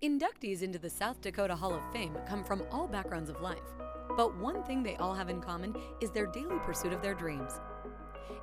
Inductees 0.00 0.62
into 0.62 0.78
the 0.78 0.88
South 0.88 1.20
Dakota 1.20 1.56
Hall 1.56 1.74
of 1.74 1.82
Fame 1.92 2.16
come 2.28 2.44
from 2.44 2.62
all 2.70 2.86
backgrounds 2.86 3.28
of 3.28 3.40
life, 3.40 3.58
but 4.16 4.36
one 4.36 4.62
thing 4.62 4.80
they 4.80 4.94
all 4.98 5.12
have 5.12 5.28
in 5.28 5.40
common 5.40 5.74
is 6.00 6.12
their 6.12 6.26
daily 6.26 6.56
pursuit 6.60 6.92
of 6.92 7.02
their 7.02 7.14
dreams. 7.14 7.54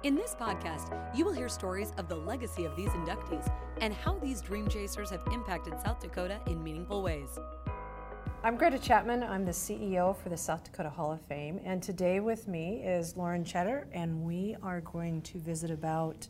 In 0.03 0.15
this 0.15 0.35
podcast, 0.37 0.93
you 1.15 1.23
will 1.23 1.31
hear 1.31 1.47
stories 1.47 1.93
of 1.97 2.09
the 2.09 2.15
legacy 2.17 2.65
of 2.65 2.75
these 2.75 2.89
inductees 2.89 3.49
and 3.79 3.93
how 3.93 4.19
these 4.19 4.41
dream 4.41 4.67
chasers 4.67 5.09
have 5.11 5.21
impacted 5.31 5.79
South 5.79 6.01
Dakota 6.01 6.41
in 6.47 6.61
meaningful 6.61 7.01
ways. 7.01 7.39
I'm 8.43 8.57
Greta 8.57 8.77
Chapman. 8.77 9.23
I'm 9.23 9.45
the 9.45 9.51
CEO 9.51 10.13
for 10.13 10.27
the 10.27 10.35
South 10.35 10.65
Dakota 10.65 10.89
Hall 10.89 11.13
of 11.13 11.21
Fame, 11.21 11.61
and 11.63 11.81
today 11.81 12.19
with 12.19 12.49
me 12.49 12.83
is 12.83 13.15
Loren 13.15 13.45
Tschetter, 13.45 13.85
and 13.93 14.25
we 14.25 14.57
are 14.61 14.81
going 14.81 15.21
to 15.21 15.37
visit 15.37 15.71
about 15.71 16.27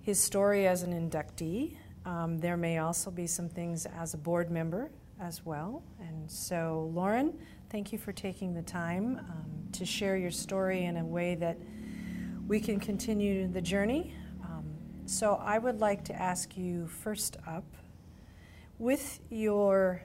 his 0.00 0.18
story 0.18 0.66
as 0.66 0.82
an 0.82 0.92
inductee, 0.92 1.76
um, 2.04 2.38
there 2.38 2.56
may 2.56 2.78
also 2.78 3.10
be 3.10 3.26
some 3.26 3.48
things 3.48 3.86
as 3.86 4.14
a 4.14 4.18
board 4.18 4.50
member 4.50 4.90
as 5.20 5.44
well. 5.44 5.82
And 6.00 6.30
so, 6.30 6.90
Loren, 6.94 7.34
thank 7.70 7.92
you 7.92 7.98
for 7.98 8.12
taking 8.12 8.54
the 8.54 8.62
time 8.62 9.18
um, 9.18 9.68
to 9.72 9.84
share 9.84 10.16
your 10.16 10.30
story 10.30 10.84
in 10.84 10.96
a 10.96 11.04
way 11.04 11.34
that 11.36 11.58
we 12.48 12.58
can 12.58 12.80
continue 12.80 13.46
the 13.46 13.60
journey. 13.60 14.14
Um, 14.42 14.64
so, 15.06 15.34
I 15.42 15.58
would 15.58 15.80
like 15.80 16.04
to 16.04 16.14
ask 16.14 16.56
you 16.56 16.86
first 16.86 17.36
up 17.46 17.64
with 18.78 19.20
your 19.28 20.02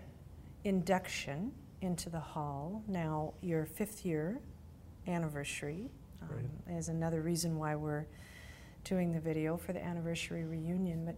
induction 0.66 1.54
into 1.82 2.10
the 2.10 2.20
hall, 2.20 2.84
now 2.88 3.34
your 3.42 3.66
fifth 3.66 4.06
year 4.06 4.42
anniversary 5.08 5.90
um, 6.22 6.50
is 6.76 6.90
another 6.90 7.22
reason 7.22 7.58
why 7.58 7.76
we're 7.76 8.06
doing 8.84 9.12
the 9.12 9.20
video 9.20 9.56
for 9.56 9.72
the 9.72 9.84
anniversary 9.84 10.44
reunion. 10.44 11.06
But 11.06 11.16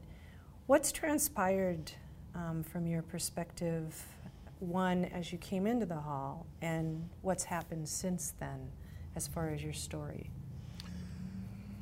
What's 0.67 0.91
transpired 0.91 1.93
um, 2.35 2.61
from 2.61 2.87
your 2.87 3.01
perspective, 3.01 4.05
one, 4.59 5.05
as 5.05 5.31
you 5.31 5.37
came 5.37 5.65
into 5.65 5.85
the 5.85 5.95
hall, 5.95 6.45
and 6.61 7.07
what's 7.21 7.45
happened 7.45 7.87
since 7.87 8.33
then 8.37 8.69
as 9.15 9.29
far 9.29 9.47
as 9.47 9.63
your 9.63 9.71
story? 9.71 10.29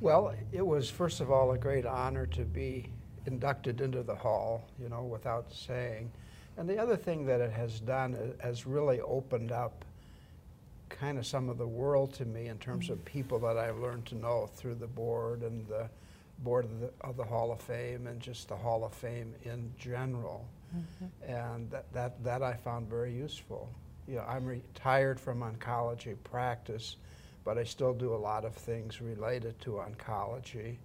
Well, 0.02 0.36
it 0.52 0.64
was, 0.64 0.88
first 0.88 1.20
of 1.20 1.32
all, 1.32 1.54
a 1.54 1.58
great 1.58 1.88
honor 1.88 2.28
to 2.28 2.46
be 2.46 2.86
inducted 3.26 3.82
into 3.82 4.04
the 4.04 4.14
hall, 4.14 4.70
you 4.80 4.88
know, 4.88 5.02
without 5.02 5.52
saying. 5.52 6.12
And 6.56 6.70
the 6.70 6.78
other 6.78 6.96
thing 6.96 7.26
that 7.26 7.42
it 7.42 7.52
has 7.54 7.80
done 7.80 8.36
has 8.40 8.68
really 8.68 9.02
opened 9.02 9.52
up 9.52 9.84
kind 10.90 11.18
of 11.18 11.26
some 11.26 11.50
of 11.50 11.58
the 11.58 11.66
world 11.66 12.14
to 12.14 12.26
me 12.26 12.50
in 12.50 12.60
terms 12.60 12.92
of 12.92 13.04
people 13.04 13.40
that 13.40 13.58
I've 13.58 13.80
learned 13.80 14.06
to 14.08 14.16
know 14.16 14.46
through 14.46 14.76
the 14.76 14.86
board 14.86 15.42
and 15.42 15.68
the 15.68 15.90
board 16.40 16.66
of 16.66 16.80
the, 16.80 16.92
of 17.02 17.18
the 17.18 17.24
Hall 17.24 17.52
of 17.52 17.62
Fame 17.62 18.08
and 18.08 18.20
just 18.20 18.48
the 18.50 18.56
Hall 18.56 18.84
of 18.84 18.94
Fame 18.94 19.34
in 19.44 19.72
general. 19.78 20.48
Mm-hmm. 20.76 21.32
And 21.32 21.72
that, 21.72 21.92
that, 21.94 22.24
that 22.24 22.44
I 22.44 22.54
found 22.54 22.90
very 22.90 23.14
useful. 23.14 23.70
You 24.08 24.16
know, 24.16 24.26
I'm 24.28 24.46
retired 24.46 25.20
from 25.20 25.42
oncology 25.42 26.16
practice, 26.24 26.98
but 27.44 27.58
I 27.58 27.64
still 27.64 27.94
do 27.94 28.14
a 28.14 28.18
lot 28.18 28.46
of 28.46 28.54
things 28.54 29.02
related 29.02 29.60
to 29.62 29.82
oncology, 29.82 30.78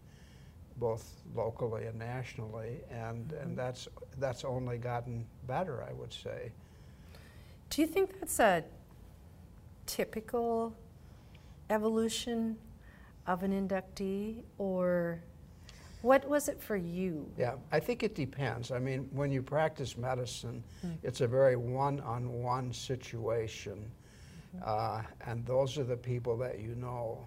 both 0.76 1.22
locally 1.34 1.86
and 1.86 1.98
nationally, 1.98 2.80
and, 2.90 3.28
mm-hmm. 3.28 3.42
and 3.42 3.56
that's, 3.58 3.88
that's 4.18 4.44
only 4.44 4.78
gotten 4.78 5.26
better, 5.46 5.82
I 5.82 5.92
would 5.92 6.12
say. 6.12 6.52
Do 7.68 7.82
you 7.82 7.86
think 7.86 8.18
that's 8.18 8.40
a 8.40 8.64
typical 9.86 10.74
evolution 11.68 12.56
of 13.26 13.42
an 13.42 13.52
inductee, 13.52 14.42
or 14.58 15.22
what 16.02 16.28
was 16.28 16.48
it 16.48 16.60
for 16.60 16.76
you? 16.76 17.30
Yeah, 17.36 17.54
I 17.72 17.80
think 17.80 18.02
it 18.02 18.14
depends. 18.14 18.70
I 18.70 18.78
mean, 18.78 19.08
when 19.12 19.30
you 19.30 19.42
practice 19.42 19.96
medicine, 19.96 20.62
mm. 20.84 20.96
it's 21.02 21.20
a 21.20 21.26
very 21.26 21.56
one 21.56 22.00
on 22.00 22.42
one 22.42 22.72
situation. 22.72 23.90
Mm-hmm. 24.56 24.64
Uh, 24.64 25.02
and 25.26 25.44
those 25.46 25.78
are 25.78 25.84
the 25.84 25.96
people 25.96 26.36
that 26.38 26.58
you 26.58 26.74
know. 26.74 27.26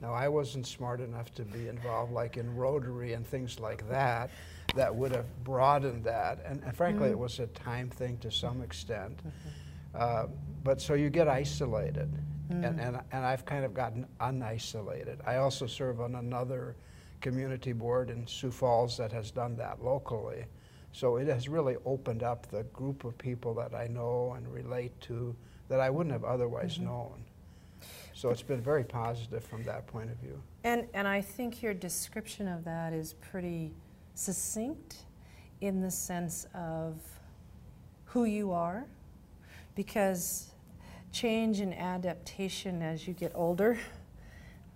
Now, 0.00 0.14
I 0.14 0.28
wasn't 0.28 0.66
smart 0.66 1.00
enough 1.00 1.34
to 1.34 1.42
be 1.42 1.68
involved, 1.68 2.12
like 2.12 2.36
in 2.36 2.54
Rotary 2.54 3.14
and 3.14 3.26
things 3.26 3.58
like 3.58 3.88
that, 3.88 4.30
that 4.76 4.94
would 4.94 5.10
have 5.12 5.26
broadened 5.42 6.04
that. 6.04 6.38
And, 6.44 6.62
and 6.62 6.76
frankly, 6.76 7.08
mm. 7.08 7.12
it 7.12 7.18
was 7.18 7.40
a 7.40 7.48
time 7.48 7.90
thing 7.90 8.16
to 8.18 8.30
some 8.30 8.62
extent. 8.62 9.18
Mm-hmm. 9.18 9.96
Uh, 9.96 10.26
but 10.62 10.80
so 10.80 10.94
you 10.94 11.10
get 11.10 11.26
isolated. 11.26 12.12
Mm. 12.50 12.68
And, 12.68 12.80
and, 12.80 13.00
and 13.12 13.24
I've 13.24 13.44
kind 13.44 13.64
of 13.64 13.74
gotten 13.74 14.06
unisolated. 14.20 15.20
I 15.26 15.36
also 15.36 15.66
serve 15.66 16.00
on 16.00 16.14
another 16.14 16.76
community 17.20 17.72
board 17.72 18.10
in 18.10 18.26
Sioux 18.26 18.50
Falls 18.50 18.96
that 18.96 19.12
has 19.12 19.30
done 19.30 19.56
that 19.56 19.82
locally. 19.82 20.44
So 20.92 21.16
it 21.16 21.28
has 21.28 21.48
really 21.48 21.76
opened 21.84 22.22
up 22.22 22.50
the 22.50 22.64
group 22.64 23.04
of 23.04 23.16
people 23.18 23.54
that 23.54 23.74
I 23.74 23.86
know 23.86 24.34
and 24.36 24.46
relate 24.52 24.98
to 25.02 25.36
that 25.68 25.80
I 25.80 25.90
wouldn't 25.90 26.12
have 26.12 26.24
otherwise 26.24 26.74
mm-hmm. 26.74 26.86
known. 26.86 27.24
So 28.14 28.30
it's 28.30 28.42
been 28.42 28.60
very 28.60 28.84
positive 28.84 29.44
from 29.44 29.62
that 29.64 29.86
point 29.86 30.10
of 30.10 30.16
view. 30.16 30.42
And, 30.64 30.88
and 30.94 31.06
I 31.06 31.20
think 31.20 31.62
your 31.62 31.74
description 31.74 32.48
of 32.48 32.64
that 32.64 32.92
is 32.92 33.14
pretty 33.14 33.72
succinct 34.14 34.96
in 35.60 35.80
the 35.80 35.90
sense 35.90 36.46
of 36.54 37.00
who 38.06 38.24
you 38.24 38.50
are, 38.52 38.86
because 39.76 40.50
change 41.12 41.60
and 41.60 41.74
adaptation 41.74 42.82
as 42.82 43.06
you 43.06 43.14
get 43.14 43.30
older, 43.34 43.78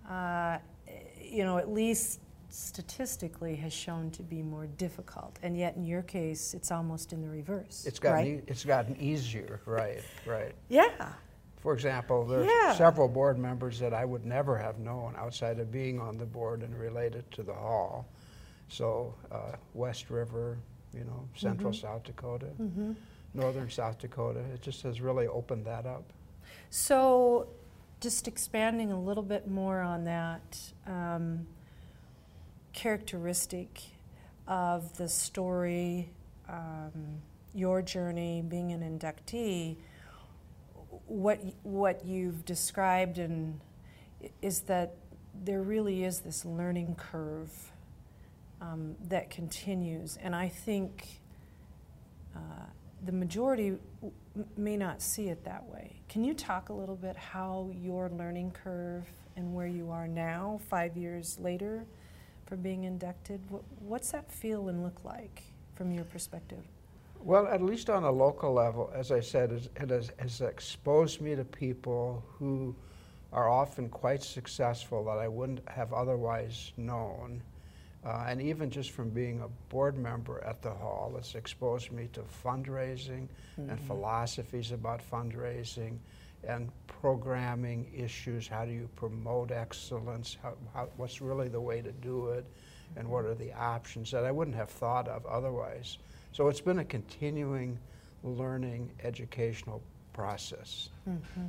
uh, 0.09 0.59
you 1.21 1.43
know, 1.43 1.57
at 1.57 1.69
least 1.69 2.19
statistically 2.53 3.55
has 3.55 3.73
shown 3.73 4.11
to 4.11 4.21
be 4.21 4.41
more 4.41 4.67
difficult, 4.67 5.39
and 5.41 5.57
yet 5.57 5.75
in 5.75 5.83
your 5.85 6.03
case, 6.03 6.53
it's 6.53 6.71
almost 6.71 7.11
in 7.11 7.21
the 7.21 7.27
reverse. 7.27 7.85
It's 7.87 7.99
gotten 7.99 8.19
right? 8.19 8.43
e- 8.43 8.43
it's 8.47 8.63
gotten 8.63 8.95
easier, 9.01 9.59
right? 9.65 10.01
Right. 10.25 10.53
Yeah. 10.69 11.13
For 11.61 11.73
example, 11.73 12.25
there's 12.25 12.47
yeah. 12.47 12.73
several 12.75 13.07
board 13.07 13.39
members 13.39 13.79
that 13.79 13.93
I 13.93 14.05
would 14.05 14.25
never 14.25 14.57
have 14.57 14.79
known 14.79 15.15
outside 15.17 15.59
of 15.59 15.71
being 15.71 15.99
on 15.99 16.17
the 16.17 16.25
board 16.25 16.61
and 16.61 16.77
related 16.77 17.29
to 17.31 17.43
the 17.43 17.53
hall. 17.53 18.05
So 18.67 19.15
uh, 19.31 19.53
West 19.73 20.09
River, 20.09 20.57
you 20.93 21.05
know, 21.05 21.27
Central 21.35 21.71
mm-hmm. 21.71 21.87
South 21.87 22.03
Dakota, 22.03 22.49
mm-hmm. 22.61 22.91
Northern 23.33 23.69
South 23.69 23.97
Dakota. 23.97 24.41
It 24.53 24.61
just 24.61 24.81
has 24.83 25.01
really 25.01 25.27
opened 25.27 25.65
that 25.65 25.85
up. 25.85 26.03
So, 26.69 27.47
just 28.01 28.27
expanding 28.27 28.91
a 28.91 28.99
little 28.99 29.23
bit 29.23 29.47
more 29.47 29.79
on 29.79 30.03
that. 30.03 30.59
Um, 30.85 31.47
characteristic 32.73 33.81
of 34.47 34.97
the 34.97 35.07
story, 35.07 36.09
um, 36.49 37.21
your 37.53 37.81
journey, 37.81 38.41
being 38.41 38.71
an 38.71 38.81
inductee, 38.81 39.77
what 41.07 41.39
what 41.63 42.05
you've 42.05 42.45
described 42.45 43.17
and 43.17 43.59
is 44.41 44.61
that 44.61 44.95
there 45.43 45.61
really 45.61 46.03
is 46.03 46.19
this 46.19 46.45
learning 46.45 46.95
curve 46.95 47.71
um, 48.61 48.95
that 49.09 49.29
continues, 49.29 50.17
and 50.21 50.35
I 50.35 50.47
think 50.47 51.19
uh, 52.35 52.39
the 53.05 53.11
majority 53.11 53.73
may 54.57 54.77
not 54.77 55.01
see 55.01 55.29
it 55.29 55.43
that 55.43 55.65
way. 55.65 56.01
Can 56.07 56.23
you 56.23 56.33
talk 56.33 56.69
a 56.69 56.73
little 56.73 56.95
bit 56.95 57.15
how 57.15 57.69
your 57.73 58.09
learning 58.09 58.51
curve 58.51 59.05
and 59.35 59.53
where 59.53 59.67
you 59.67 59.91
are 59.91 60.07
now, 60.07 60.59
five 60.69 60.95
years 60.95 61.37
later? 61.39 61.85
For 62.53 62.57
being 62.57 62.83
inducted. 62.83 63.41
What's 63.79 64.11
that 64.11 64.31
feel 64.31 64.69
and 64.69 64.83
look 64.83 65.03
like 65.03 65.41
from 65.73 65.91
your 65.91 66.03
perspective? 66.03 66.63
Well, 67.19 67.47
at 67.47 67.63
least 67.63 67.89
on 67.89 68.03
a 68.03 68.11
local 68.11 68.53
level, 68.53 68.91
as 68.93 69.11
I 69.11 69.21
said, 69.21 69.51
it 69.51 69.89
has, 69.89 70.11
has 70.19 70.41
exposed 70.41 71.19
me 71.19 71.35
to 71.35 71.43
people 71.43 72.23
who 72.37 72.75
are 73.31 73.49
often 73.49 73.89
quite 73.89 74.21
successful 74.21 75.03
that 75.05 75.17
I 75.17 75.27
wouldn't 75.27 75.67
have 75.67 75.93
otherwise 75.93 76.73
known. 76.77 77.41
Uh, 78.05 78.25
and 78.27 78.39
even 78.39 78.69
just 78.69 78.91
from 78.91 79.09
being 79.09 79.41
a 79.41 79.47
board 79.73 79.97
member 79.97 80.43
at 80.43 80.61
the 80.61 80.69
hall, 80.69 81.15
it's 81.17 81.33
exposed 81.33 81.91
me 81.91 82.07
to 82.13 82.21
fundraising 82.45 83.29
mm-hmm. 83.59 83.71
and 83.71 83.79
philosophies 83.79 84.71
about 84.71 85.01
fundraising 85.11 85.97
and 86.47 86.69
programming 86.87 87.91
issues. 87.95 88.47
How 88.47 88.65
do 88.65 88.71
you 88.71 88.89
promote 88.95 89.51
excellence? 89.51 90.37
How, 90.41 90.53
how, 90.73 90.89
what's 90.97 91.21
really 91.21 91.49
the 91.49 91.61
way 91.61 91.81
to 91.81 91.91
do 91.91 92.29
it? 92.29 92.45
And 92.95 93.07
what 93.07 93.25
are 93.25 93.35
the 93.35 93.51
options 93.53 94.11
that 94.11 94.23
I 94.23 94.31
wouldn't 94.31 94.55
have 94.55 94.69
thought 94.69 95.07
of 95.07 95.25
otherwise? 95.25 95.97
So 96.31 96.47
it's 96.47 96.61
been 96.61 96.79
a 96.79 96.85
continuing 96.85 97.79
learning 98.23 98.91
educational 99.03 99.81
process. 100.13 100.89
Mm-hmm. 101.09 101.47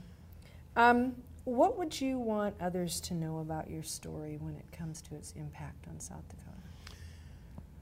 Um, 0.77 1.15
what 1.45 1.79
would 1.79 2.01
you 2.01 2.19
want 2.19 2.55
others 2.61 3.01
to 3.03 3.15
know 3.15 3.39
about 3.39 3.71
your 3.71 3.83
story 3.83 4.39
when 4.41 4.57
it 4.57 4.65
comes 4.73 5.03
to 5.03 5.15
its 5.15 5.33
impact 5.33 5.87
on 5.89 6.01
South 6.01 6.27
Dakota? 6.29 6.54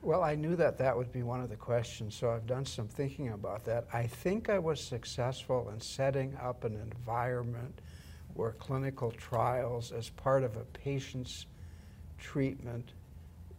Well, 0.03 0.23
I 0.25 0.35
knew 0.35 0.57
that 0.57 0.79
that 0.79 0.97
would 0.97 1.13
be 1.13 1.23
one 1.23 1.41
of 1.41 1.49
the 1.49 1.57
questions, 1.57 2.17
so 2.17 2.31
I've 2.33 2.47
done 2.47 2.65
some 2.67 2.89
thinking 2.89 3.29
about 3.29 3.65
that. 3.67 3.87
I 3.93 4.09
think 4.09 4.51
I 4.51 4.59
was 4.59 4.83
successful 4.83 5.71
in 5.73 5.81
setting 5.81 6.37
up 6.43 6.65
an 6.65 6.75
environment 6.75 7.81
where 8.35 8.53
clinical 8.53 9.13
trials, 9.13 9.93
as 9.93 10.09
part 10.11 10.43
of 10.43 10.57
a 10.57 10.65
patient's 10.65 11.47
treatment, 12.19 12.95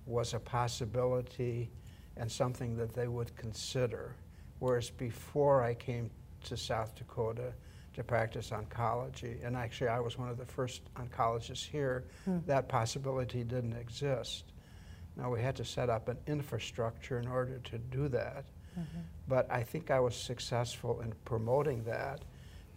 was 0.06 0.34
a 0.34 0.40
possibility 0.40 1.72
and 2.18 2.30
something 2.30 2.76
that 2.78 2.94
they 2.94 3.08
would 3.08 3.36
consider. 3.36 4.16
whereas 4.60 4.90
before 4.90 5.62
I 5.62 5.74
came 5.74 6.10
to 6.46 6.56
South 6.56 6.96
Dakota 6.96 7.52
to 7.96 8.02
practice 8.04 8.52
oncology, 8.52 9.46
and 9.46 9.58
actually 9.58 9.90
I 9.90 10.00
was 10.00 10.18
one 10.18 10.30
of 10.30 10.38
the 10.38 10.46
first 10.46 10.82
oncologists 10.96 11.68
here, 11.68 12.06
Hmm. 12.24 12.38
that 12.46 12.70
possibility 12.70 13.44
didn't 13.44 13.74
exist. 13.74 14.53
Now 15.16 15.32
we 15.32 15.42
had 15.42 15.56
to 15.58 15.66
set 15.66 15.90
up 15.90 16.08
an 16.10 16.18
infrastructure 16.28 17.20
in 17.20 17.28
order 17.28 17.60
to 17.60 17.78
do 17.78 18.08
that. 18.10 18.46
Mm-hmm. 18.78 19.00
But 19.28 19.52
I 19.52 19.64
think 19.64 19.92
I 19.92 20.00
was 20.00 20.16
successful 20.16 21.02
in 21.02 21.14
promoting 21.26 21.84
that 21.84 22.24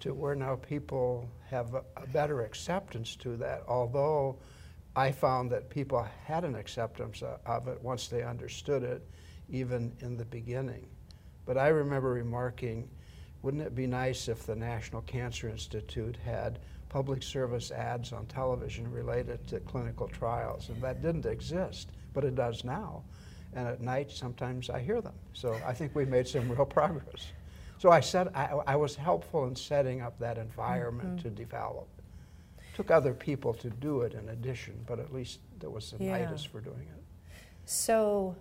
to 0.00 0.12
where 0.12 0.34
now 0.34 0.56
people 0.56 1.28
have 1.48 1.74
a, 1.74 1.82
a 1.96 2.06
better 2.08 2.42
acceptance 2.42 3.16
to 3.16 3.36
that, 3.38 3.62
although 3.66 4.36
I 4.94 5.12
found 5.12 5.50
that 5.50 5.68
people 5.68 6.06
had 6.24 6.44
an 6.44 6.54
acceptance 6.54 7.22
of 7.22 7.68
it 7.68 7.82
once 7.82 8.08
they 8.08 8.22
understood 8.22 8.82
it, 8.82 9.06
even 9.48 9.92
in 10.00 10.16
the 10.16 10.24
beginning. 10.24 10.86
But 11.44 11.58
I 11.58 11.68
remember 11.68 12.10
remarking, 12.10 12.88
wouldn't 13.42 13.62
it 13.62 13.74
be 13.74 13.86
nice 13.86 14.28
if 14.28 14.44
the 14.44 14.56
National 14.56 15.02
Cancer 15.02 15.48
Institute 15.48 16.16
had 16.24 16.58
public 16.88 17.22
service 17.22 17.70
ads 17.70 18.12
on 18.12 18.26
television 18.26 18.90
related 18.90 19.46
to 19.48 19.60
clinical 19.60 20.08
trials? 20.08 20.68
And 20.70 20.82
that 20.82 21.02
didn't 21.02 21.26
exist, 21.26 21.90
but 22.16 22.24
it 22.24 22.34
does 22.34 22.64
now. 22.64 23.02
And 23.52 23.68
at 23.68 23.80
night, 23.82 24.10
sometimes 24.10 24.70
I 24.70 24.80
hear 24.80 25.00
them. 25.02 25.12
So 25.34 25.60
I 25.66 25.74
think 25.74 25.94
we 25.94 26.06
made 26.06 26.26
some 26.26 26.48
real 26.56 26.64
progress. 26.64 27.26
So 27.78 27.90
I 27.90 28.00
said 28.00 28.28
I, 28.34 28.46
I 28.66 28.74
was 28.74 28.96
helpful 28.96 29.46
in 29.46 29.54
setting 29.54 30.00
up 30.00 30.18
that 30.18 30.38
environment 30.38 31.20
to 31.20 31.30
develop. 31.30 31.86
Took 32.74 32.90
other 32.90 33.12
people 33.12 33.52
to 33.54 33.68
do 33.68 34.00
it 34.00 34.14
in 34.14 34.30
addition, 34.30 34.82
but 34.86 34.98
at 34.98 35.12
least 35.12 35.40
there 35.60 35.68
was 35.70 35.92
a 35.92 36.02
Yeah. 36.02 36.18
nidus 36.26 36.46
for 36.46 36.60
doing 36.60 36.80
it. 36.96 37.02
So, 37.66 38.34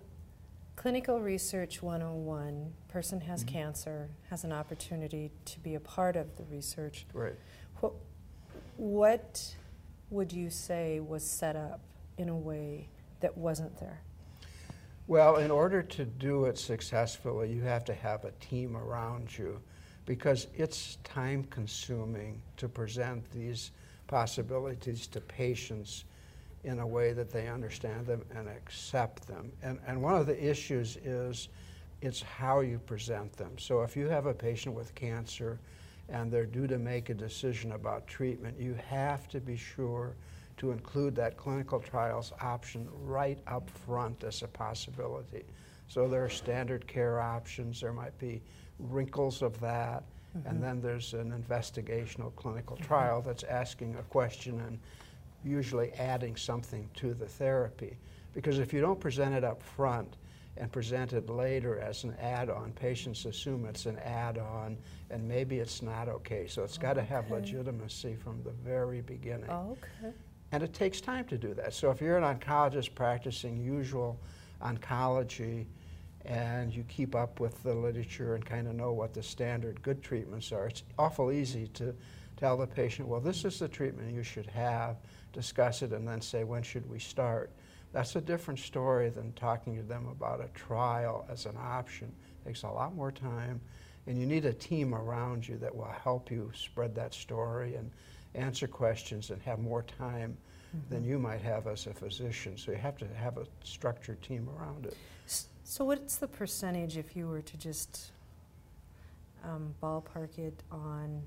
Clinical 0.76 1.20
Research 1.20 1.82
101 1.82 2.72
person 2.88 3.20
has 3.22 3.44
Mhm. 3.44 3.48
cancer, 3.48 4.08
has 4.30 4.44
an 4.44 4.52
opportunity 4.52 5.32
to 5.46 5.60
be 5.60 5.74
a 5.74 5.80
part 5.80 6.16
of 6.16 6.36
the 6.36 6.44
research. 6.44 7.06
Right. 7.12 7.34
What, 7.80 7.92
what 8.76 9.54
would 10.10 10.32
you 10.32 10.48
say 10.48 11.00
was 11.00 11.22
set 11.24 11.56
up 11.56 11.80
in 12.18 12.28
a 12.30 12.36
way 12.36 12.88
that 13.26 13.36
wasn't 13.36 13.76
there? 13.80 14.00
Well, 15.08 15.36
in 15.36 15.50
order 15.50 15.82
to 15.82 16.04
do 16.04 16.44
it 16.44 16.56
successfully, 16.56 17.52
you 17.52 17.60
have 17.62 17.84
to 17.86 17.94
have 17.94 18.24
a 18.24 18.30
team 18.38 18.76
around 18.76 19.36
you 19.36 19.60
because 20.04 20.46
it's 20.54 20.98
time 21.02 21.42
consuming 21.50 22.40
to 22.56 22.68
present 22.68 23.28
these 23.32 23.72
possibilities 24.06 25.08
to 25.08 25.20
patients 25.20 26.04
in 26.62 26.78
a 26.78 26.86
way 26.86 27.12
that 27.12 27.32
they 27.32 27.48
understand 27.48 28.06
them 28.06 28.24
and 28.32 28.48
accept 28.48 29.26
them. 29.26 29.50
And, 29.60 29.80
and 29.88 30.00
one 30.00 30.14
of 30.14 30.26
the 30.26 30.40
issues 30.40 30.96
is 30.98 31.48
it's 32.02 32.22
how 32.22 32.60
you 32.60 32.78
present 32.78 33.32
them. 33.32 33.58
So 33.58 33.82
if 33.82 33.96
you 33.96 34.06
have 34.06 34.26
a 34.26 34.34
patient 34.34 34.76
with 34.76 34.94
cancer 34.94 35.58
and 36.08 36.30
they're 36.30 36.46
due 36.46 36.68
to 36.68 36.78
make 36.78 37.10
a 37.10 37.14
decision 37.14 37.72
about 37.72 38.06
treatment, 38.06 38.56
you 38.60 38.74
have 38.88 39.28
to 39.30 39.40
be 39.40 39.56
sure 39.56 40.14
to 40.58 40.70
include 40.70 41.14
that 41.16 41.36
clinical 41.36 41.80
trials 41.80 42.32
option 42.40 42.88
right 43.04 43.38
up 43.46 43.68
front 43.68 44.24
as 44.24 44.42
a 44.42 44.48
possibility. 44.48 45.44
So 45.88 46.08
there 46.08 46.24
are 46.24 46.30
standard 46.30 46.86
care 46.86 47.20
options, 47.20 47.80
there 47.80 47.92
might 47.92 48.18
be 48.18 48.42
wrinkles 48.78 49.42
of 49.42 49.58
that, 49.60 50.04
and 50.34 50.44
mm-hmm. 50.44 50.60
then 50.60 50.80
there's 50.80 51.14
an 51.14 51.32
investigational 51.32 52.34
clinical 52.36 52.76
trial 52.76 53.22
that's 53.22 53.44
asking 53.44 53.96
a 53.96 54.02
question 54.02 54.60
and 54.60 54.78
usually 55.44 55.92
adding 55.92 56.36
something 56.36 56.88
to 56.96 57.14
the 57.14 57.26
therapy. 57.26 57.96
Because 58.34 58.58
if 58.58 58.72
you 58.72 58.80
don't 58.80 59.00
present 59.00 59.34
it 59.34 59.44
up 59.44 59.62
front 59.62 60.16
and 60.58 60.70
present 60.72 61.12
it 61.12 61.30
later 61.30 61.78
as 61.78 62.04
an 62.04 62.14
add-on, 62.20 62.72
patients 62.72 63.24
assume 63.24 63.64
it's 63.66 63.86
an 63.86 63.98
add-on 63.98 64.76
and 65.10 65.26
maybe 65.26 65.58
it's 65.58 65.82
not 65.82 66.08
okay. 66.08 66.46
So 66.46 66.64
it's 66.64 66.78
got 66.78 66.94
to 66.94 67.02
have 67.02 67.30
legitimacy 67.30 68.16
from 68.16 68.42
the 68.42 68.50
very 68.50 69.00
beginning. 69.00 69.48
Okay. 69.48 70.12
And 70.52 70.62
it 70.62 70.72
takes 70.72 71.00
time 71.00 71.24
to 71.26 71.38
do 71.38 71.54
that. 71.54 71.74
So 71.74 71.90
if 71.90 72.00
you're 72.00 72.16
an 72.16 72.38
oncologist 72.38 72.94
practicing 72.94 73.56
usual 73.56 74.18
oncology 74.62 75.66
and 76.24 76.74
you 76.74 76.84
keep 76.84 77.14
up 77.14 77.40
with 77.40 77.62
the 77.62 77.74
literature 77.74 78.34
and 78.34 78.44
kind 78.44 78.66
of 78.66 78.74
know 78.74 78.92
what 78.92 79.12
the 79.12 79.22
standard 79.22 79.82
good 79.82 80.02
treatments 80.02 80.52
are, 80.52 80.66
it's 80.66 80.82
awful 80.98 81.32
easy 81.32 81.66
to 81.68 81.94
tell 82.36 82.56
the 82.56 82.66
patient, 82.66 83.08
well, 83.08 83.20
this 83.20 83.44
is 83.44 83.58
the 83.58 83.68
treatment 83.68 84.12
you 84.14 84.22
should 84.22 84.46
have, 84.46 84.96
discuss 85.32 85.82
it, 85.82 85.92
and 85.92 86.06
then 86.06 86.20
say, 86.20 86.44
when 86.44 86.62
should 86.62 86.88
we 86.88 86.98
start? 86.98 87.50
That's 87.92 88.14
a 88.16 88.20
different 88.20 88.60
story 88.60 89.08
than 89.08 89.32
talking 89.32 89.76
to 89.76 89.82
them 89.82 90.06
about 90.08 90.40
a 90.40 90.48
trial 90.48 91.26
as 91.30 91.46
an 91.46 91.56
option. 91.58 92.12
It 92.44 92.48
takes 92.48 92.62
a 92.62 92.68
lot 92.68 92.94
more 92.94 93.10
time, 93.10 93.60
and 94.06 94.18
you 94.18 94.26
need 94.26 94.44
a 94.44 94.52
team 94.52 94.94
around 94.94 95.48
you 95.48 95.56
that 95.58 95.74
will 95.74 95.92
help 96.02 96.30
you 96.30 96.50
spread 96.54 96.94
that 96.96 97.14
story 97.14 97.74
and 97.76 97.90
answer 98.36 98.66
questions 98.66 99.30
and 99.30 99.40
have 99.42 99.58
more 99.58 99.82
time 99.82 100.36
than 100.90 101.04
you 101.04 101.18
might 101.18 101.40
have 101.40 101.66
as 101.66 101.86
a 101.86 101.94
physician. 101.94 102.56
So 102.56 102.70
you 102.70 102.76
have 102.76 102.96
to 102.98 103.06
have 103.14 103.38
a 103.38 103.46
structured 103.64 104.20
team 104.22 104.48
around 104.58 104.86
it. 104.86 104.96
So, 105.64 105.84
what's 105.84 106.16
the 106.16 106.28
percentage 106.28 106.96
if 106.96 107.16
you 107.16 107.26
were 107.26 107.42
to 107.42 107.56
just 107.56 108.12
um, 109.42 109.74
ballpark 109.82 110.38
it 110.38 110.62
on 110.70 111.22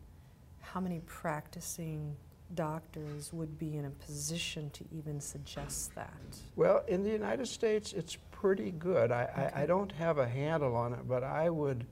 how 0.61 0.79
many 0.79 1.01
practicing 1.06 2.15
doctors 2.56 3.33
would 3.33 3.59
be 3.59 3.77
in 3.77 3.85
a 3.85 3.89
position 3.89 4.69
to 4.71 4.85
even 4.95 5.19
suggest 5.19 5.94
that? 5.95 6.13
Well, 6.55 6.83
in 6.88 7.03
the 7.03 7.09
United 7.09 7.47
States, 7.47 7.91
it's 7.91 8.17
pretty 8.31 8.71
good. 8.71 9.12
I, 9.12 9.51
I, 9.53 9.63
I 9.63 9.65
don't 9.65 9.91
have 9.91 10.19
a 10.19 10.27
handle 10.27 10.75
on 10.75 10.94
it, 10.94 11.07
but 11.07 11.23
I 11.23 11.50
would 11.50 11.85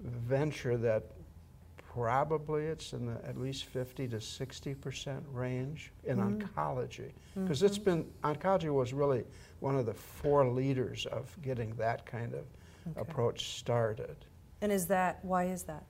venture 0.00 0.76
that 0.78 1.04
probably 1.94 2.66
it's 2.66 2.92
in 2.92 3.04
the 3.06 3.20
at 3.26 3.36
least 3.36 3.64
50 3.64 4.06
to 4.08 4.20
60 4.20 4.74
percent 4.76 5.24
range 5.32 5.90
in 6.04 6.18
Mm. 6.18 6.38
oncology. 6.40 7.10
Because 7.34 7.64
it's 7.64 7.78
Mhm. 7.80 7.84
been, 7.84 8.12
oncology 8.22 8.72
was 8.72 8.92
really 8.92 9.24
one 9.58 9.74
of 9.76 9.86
the 9.86 9.94
four 9.94 10.46
leaders 10.46 11.06
of 11.06 11.36
getting 11.42 11.74
that 11.76 12.06
kind 12.06 12.34
of 12.34 12.46
Okay. 12.86 13.00
approach 13.00 13.58
started. 13.58 14.16
And 14.62 14.70
is 14.70 14.86
that, 14.86 15.24
why 15.24 15.44
is 15.46 15.64
that? 15.64 15.84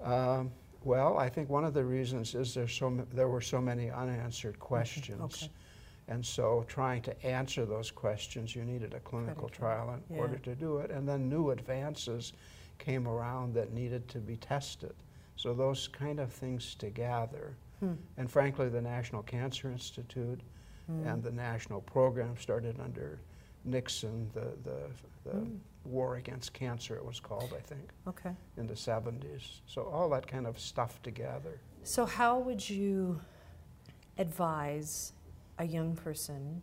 Um, 0.00 0.50
well, 0.84 1.16
I 1.16 1.28
think 1.30 1.48
one 1.48 1.64
of 1.64 1.72
the 1.74 1.84
reasons 1.84 2.34
is 2.34 2.52
there's 2.54 2.72
so, 2.74 2.90
there 3.14 3.28
were 3.28 3.40
so 3.40 3.60
many 3.62 3.90
unanswered 3.90 4.58
questions. 4.58 5.44
Okay. 5.44 5.52
And 6.08 6.24
so 6.26 6.64
trying 6.68 7.00
to 7.02 7.24
answer 7.24 7.64
those 7.64 7.90
questions, 7.90 8.54
you 8.54 8.64
needed 8.64 8.92
a 8.92 9.00
clinical 9.00 9.48
Critical, 9.48 9.48
trial 9.48 9.94
in 9.94 10.02
yeah. 10.16 10.20
order 10.20 10.36
to 10.38 10.54
do 10.54 10.78
it. 10.78 10.90
And 10.90 11.08
then 11.08 11.28
new 11.30 11.50
advances 11.50 12.32
came 12.82 13.06
around 13.08 13.54
that 13.54 13.72
needed 13.72 14.08
to 14.08 14.18
be 14.18 14.36
tested. 14.36 14.92
So 15.36 15.54
those 15.54 15.88
kind 15.88 16.18
of 16.20 16.32
things 16.32 16.74
together. 16.74 17.54
Hmm. 17.80 17.92
And 18.16 18.30
frankly, 18.30 18.68
the 18.68 18.82
National 18.82 19.22
Cancer 19.22 19.70
Institute 19.70 20.40
Mm. 20.90 21.06
and 21.12 21.22
the 21.22 21.30
national 21.30 21.80
program 21.82 22.36
started 22.36 22.80
under 22.80 23.20
Nixon, 23.64 24.28
the, 24.34 24.48
the, 24.64 24.80
the 25.22 25.36
Mm. 25.36 25.58
war 25.84 26.16
against 26.16 26.52
cancer, 26.52 26.96
it 26.96 27.04
was 27.04 27.20
called, 27.20 27.54
I 27.56 27.60
think, 27.60 27.88
Okay. 28.08 28.34
in 28.56 28.66
the 28.66 28.74
70s. 28.74 29.60
So 29.66 29.84
all 29.84 30.08
that 30.10 30.26
kind 30.26 30.44
of 30.44 30.58
stuff 30.58 31.00
together. 31.02 31.60
So, 31.84 32.04
how 32.04 32.40
would 32.40 32.68
you 32.68 33.20
advise 34.18 35.12
a 35.58 35.64
young 35.64 35.94
person 35.94 36.60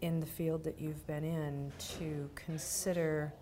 in 0.00 0.20
the 0.20 0.26
field 0.26 0.62
that 0.64 0.80
you've 0.80 1.04
been 1.08 1.24
in 1.24 1.72
to 1.98 2.30
consider 2.36 3.32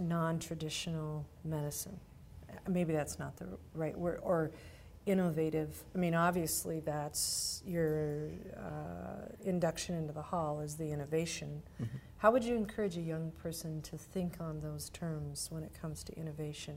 non 0.00 0.38
traditional 0.38 1.26
medicine? 1.44 1.98
Maybe 2.68 2.92
that's 2.92 3.18
not 3.18 3.36
the 3.36 3.46
right 3.74 3.96
word, 3.96 4.20
or 4.22 4.50
innovative. 5.06 5.82
I 5.94 5.98
mean, 5.98 6.14
obviously, 6.14 6.80
that's 6.80 7.62
your 7.66 8.28
uh, 8.56 9.32
induction 9.44 9.96
into 9.96 10.12
the 10.12 10.22
hall 10.22 10.60
is 10.60 10.76
the 10.76 10.90
innovation. 10.90 11.62
How 12.18 12.30
would 12.30 12.44
you 12.44 12.54
encourage 12.54 12.96
a 12.98 13.00
young 13.02 13.30
person 13.42 13.80
to 13.82 13.96
think 13.96 14.40
on 14.40 14.60
those 14.60 14.90
terms 14.90 15.48
when 15.50 15.62
it 15.62 15.72
comes 15.80 16.04
to 16.04 16.16
innovation 16.16 16.76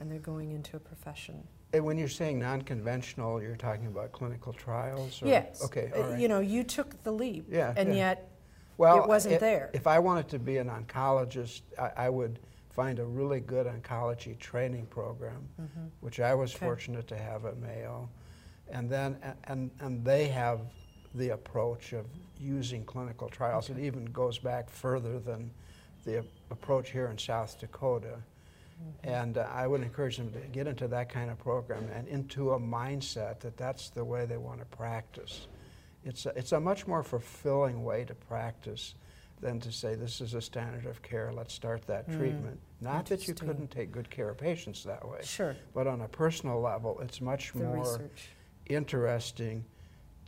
and 0.00 0.10
they're 0.10 0.18
going 0.18 0.50
into 0.52 0.76
a 0.76 0.80
profession? 0.80 1.42
And 1.72 1.84
when 1.84 1.98
you're 1.98 2.08
saying 2.08 2.38
non-conventional, 2.38 3.42
you're 3.42 3.56
talking 3.56 3.86
about 3.86 4.12
clinical 4.12 4.52
trials? 4.52 5.22
Or? 5.22 5.28
Yes. 5.28 5.62
Okay, 5.64 5.90
Uh, 5.94 5.98
all 5.98 6.10
right. 6.10 6.20
You 6.20 6.28
know, 6.28 6.40
you 6.40 6.62
took 6.64 7.02
the 7.04 7.12
leap, 7.12 7.46
Yeah, 7.48 7.74
and 7.76 7.90
yeah. 7.90 7.94
yet 7.94 8.30
well, 8.78 9.02
it 9.02 9.08
wasn't 9.08 9.34
i- 9.34 9.38
there. 9.38 9.70
If 9.72 9.86
I 9.86 9.98
wanted 9.98 10.28
to 10.30 10.38
be 10.38 10.58
an 10.58 10.68
oncologist, 10.68 11.62
I, 11.78 11.90
I 12.06 12.08
would 12.10 12.38
find 12.70 12.98
a 12.98 13.04
really 13.04 13.40
good 13.40 13.66
oncology 13.66 14.38
training 14.38 14.86
program, 14.86 15.48
Mhm. 15.60 15.90
which 16.00 16.20
I 16.20 16.34
was 16.34 16.54
Okay. 16.54 16.66
fortunate 16.66 17.06
to 17.08 17.16
have 17.16 17.46
at 17.46 17.56
Mayo. 17.58 18.08
And 18.68 18.90
then, 18.90 19.16
and, 19.44 19.70
and 19.80 20.04
they 20.04 20.28
have 20.28 20.60
the 21.14 21.30
approach 21.30 21.92
of 21.94 22.04
using 22.38 22.84
clinical 22.84 23.28
trials. 23.30 23.70
It 23.70 23.78
even 23.78 24.04
goes 24.06 24.38
back 24.38 24.68
further 24.68 25.18
than 25.18 25.50
the 26.04 26.24
approach 26.50 26.90
here 26.90 27.06
in 27.06 27.16
South 27.16 27.58
Dakota. 27.58 28.18
Mm-hmm. 28.18 29.08
And 29.08 29.38
uh, 29.38 29.48
I 29.50 29.66
would 29.66 29.80
encourage 29.82 30.18
them 30.18 30.30
to 30.32 30.40
get 30.40 30.66
into 30.66 30.86
that 30.88 31.08
kind 31.08 31.30
of 31.30 31.38
program 31.38 31.88
and 31.94 32.06
into 32.08 32.52
a 32.52 32.58
mindset 32.60 33.40
that 33.40 33.56
that's 33.56 33.88
the 33.88 34.04
way 34.04 34.26
they 34.26 34.36
want 34.36 34.58
to 34.60 34.66
practice. 34.66 35.46
It's 36.06 36.24
a, 36.24 36.30
it's 36.38 36.52
a 36.52 36.60
much 36.60 36.86
more 36.86 37.02
fulfilling 37.02 37.82
way 37.84 38.04
to 38.04 38.14
practice 38.14 38.94
than 39.40 39.60
to 39.60 39.70
say 39.72 39.94
this 39.96 40.20
is 40.22 40.32
a 40.32 40.40
standard 40.40 40.86
of 40.86 41.02
care, 41.02 41.30
let's 41.32 41.52
start 41.52 41.86
that 41.88 42.06
treatment. 42.10 42.58
Not 42.80 43.04
that 43.06 43.28
you 43.28 43.34
couldn't 43.34 43.70
take 43.70 43.92
good 43.92 44.08
care 44.08 44.30
of 44.30 44.38
patients 44.38 44.82
that 44.84 45.06
way, 45.06 45.18
Sure. 45.22 45.54
but 45.74 45.86
on 45.86 46.00
a 46.00 46.08
personal 46.08 46.58
level, 46.60 46.98
it's 47.00 47.20
much 47.20 47.52
The 47.52 47.58
more 47.64 47.78
research. 47.80 48.30
interesting 48.66 49.64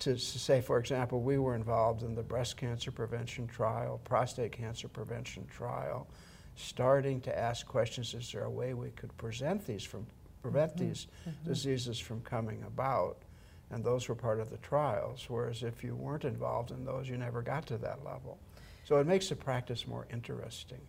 to 0.00 0.16
say, 0.18 0.60
for 0.60 0.78
example, 0.78 1.22
we 1.22 1.38
were 1.38 1.54
involved 1.54 2.02
in 2.02 2.14
the 2.14 2.22
breast 2.22 2.56
cancer 2.56 2.90
prevention 2.90 3.46
trial, 3.46 4.00
prostate 4.04 4.52
cancer 4.52 4.88
prevention 4.88 5.46
trial, 5.46 6.06
starting 6.54 7.20
to 7.22 7.36
ask 7.38 7.66
questions, 7.66 8.12
is 8.14 8.30
there 8.32 8.44
a 8.44 8.50
way 8.50 8.74
we 8.74 8.90
could 8.90 9.16
present 9.16 9.66
these 9.66 9.84
from, 9.84 10.06
prevent 10.42 10.76
Mm-hmm. 10.76 10.86
these 10.88 11.06
diseases 11.44 11.98
from 11.98 12.20
coming 12.20 12.62
about? 12.66 13.16
And 13.70 13.84
those 13.84 14.08
were 14.08 14.14
part 14.14 14.40
of 14.40 14.50
the 14.50 14.56
trials, 14.58 15.26
whereas 15.28 15.62
if 15.62 15.84
you 15.84 15.94
weren't 15.94 16.24
involved 16.24 16.70
in 16.70 16.84
those, 16.84 17.08
you 17.08 17.18
never 17.18 17.42
got 17.42 17.66
to 17.66 17.78
that 17.78 18.02
level. 18.04 18.38
So 18.84 18.96
it 18.96 19.06
makes 19.06 19.28
the 19.28 19.36
practice 19.36 19.86
more 19.86 20.06
interesting. 20.10 20.80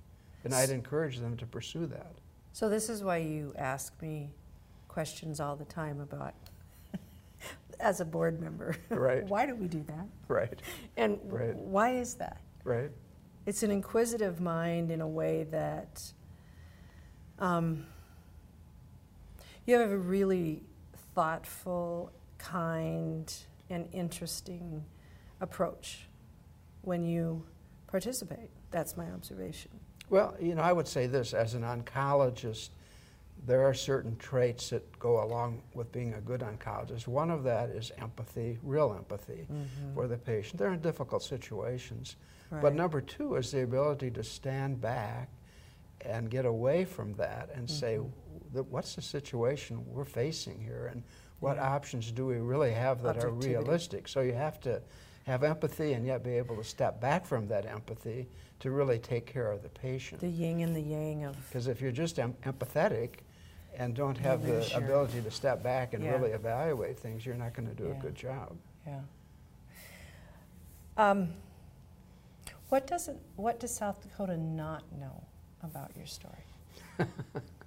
And 0.46 0.54
I'd 0.54 0.70
encourage 0.70 1.18
them 1.18 1.36
to 1.38 1.46
pursue 1.46 1.86
that. 1.88 2.14
So 2.54 2.70
this 2.70 2.90
is 2.90 3.04
why 3.04 3.18
you 3.18 3.54
ask 3.58 4.02
me 4.02 4.30
questions 4.88 5.42
all 5.42 5.58
the 5.58 5.66
time 5.66 6.00
about, 6.00 6.34
as 7.82 8.00
a 8.00 8.06
board 8.06 8.40
member. 8.42 8.76
Right. 8.90 9.24
why 9.28 9.46
do 9.46 9.56
we 9.56 9.68
do 9.68 9.84
that? 9.88 10.08
Right, 10.30 10.62
And 10.96 11.20
Right. 11.26 11.56
why 11.56 11.92
is 11.96 12.16
that? 12.16 12.40
right. 12.64 12.92
It's 13.46 13.64
an 13.64 13.72
inquisitive 13.72 14.40
mind 14.40 14.92
in 14.92 15.02
a 15.02 15.08
way 15.08 15.44
that 15.46 16.04
um, 17.40 17.86
you 19.66 19.76
have 19.76 19.90
a 19.92 19.98
really 19.98 20.62
thoughtful, 21.16 22.12
kind, 22.40 23.32
and 23.70 23.88
interesting 23.92 24.84
approach 25.42 26.08
when 26.82 27.04
you 27.04 27.44
participate. 27.88 28.50
That's 28.72 28.98
my 28.98 29.06
observation. 29.12 29.72
Well, 30.10 30.36
you 30.40 30.56
know, 30.56 30.62
I 30.64 30.74
would 30.74 30.88
say 30.88 31.06
this 31.06 31.34
as 31.36 31.54
an 31.54 31.62
oncologist, 31.62 32.70
there 33.46 33.64
are 33.64 33.74
certain 33.74 34.16
traits 34.18 34.72
that 34.72 34.98
go 35.00 35.24
along 35.24 35.62
with 35.74 35.92
being 35.92 36.14
a 36.16 36.22
good 36.22 36.42
oncologist. 36.42 37.08
One 37.08 37.30
of 37.30 37.44
that 37.44 37.70
is 37.70 37.92
empathy, 38.00 38.58
real 38.64 38.94
empathy 38.98 39.48
for 39.94 40.08
the 40.08 40.18
patient. 40.18 40.58
They're 40.58 40.74
in 40.74 40.82
difficult 40.82 41.22
situations. 41.24 42.16
But 42.52 42.74
number 42.74 43.00
two 43.02 43.36
is 43.36 43.52
the 43.52 43.62
ability 43.62 44.10
to 44.12 44.24
stand 44.24 44.82
back 44.82 45.30
and 46.02 46.30
get 46.32 46.46
away 46.46 46.86
from 46.86 47.14
that 47.16 47.50
and 47.54 47.70
say, 47.70 47.98
Mm-hmm. 47.98 48.54
"Th- 48.56 48.66
what's 48.70 48.96
the 48.96 49.02
situation 49.02 49.86
we're 49.86 50.06
facing 50.06 50.60
here 50.60 50.88
and 50.92 51.04
what 51.40 51.56
Yeah. 51.58 51.74
options 51.74 52.12
do 52.12 52.26
we 52.26 52.38
really 52.38 52.72
have 52.74 53.02
that 53.04 53.24
are 53.24 53.30
realistic? 53.30 54.08
So 54.08 54.22
you 54.22 54.34
have 54.34 54.60
to 54.62 54.82
have 55.26 55.44
empathy 55.44 55.94
and 55.94 56.06
yet 56.06 56.24
be 56.24 56.32
able 56.38 56.56
to 56.58 56.64
step 56.64 57.00
back 57.00 57.26
from 57.26 57.48
that 57.48 57.66
empathy 57.66 58.28
to 58.60 58.72
really 58.72 59.00
take 59.00 59.26
care 59.26 59.52
of 59.52 59.62
the 59.64 59.70
patient. 59.70 60.20
The 60.22 60.28
yin 60.28 60.60
and 60.62 60.76
the 60.76 60.82
yang 60.82 61.24
of 61.24 61.36
Because 61.48 61.68
if 61.68 61.82
you're 61.82 61.92
just 61.92 62.20
em- 62.20 62.34
empathetic 62.44 63.20
and 63.78 63.96
don't 63.96 64.18
have 64.18 64.46
the 64.46 64.66
your- 64.68 64.84
ability 64.84 65.22
to 65.22 65.32
step 65.32 65.62
back 65.64 65.94
and 65.94 66.04
Yeah. 66.04 66.12
really 66.12 66.32
evaluate 66.32 67.00
things, 67.00 67.26
you're 67.26 67.36
not 67.36 67.54
going 67.54 67.70
to 67.70 67.76
do 67.76 67.86
Yeah. 67.90 67.96
a 67.98 68.02
good 68.02 68.16
job. 68.16 68.58
Yeah. 68.86 69.02
Um, 70.98 71.34
what 72.70 72.86
doesn't 72.88 73.20
what 73.38 73.60
does 73.60 73.74
South 73.74 74.02
Dakota 74.02 74.36
not 74.36 74.84
know 74.92 75.24
about 75.64 75.96
your 75.96 76.06
story? 76.08 76.44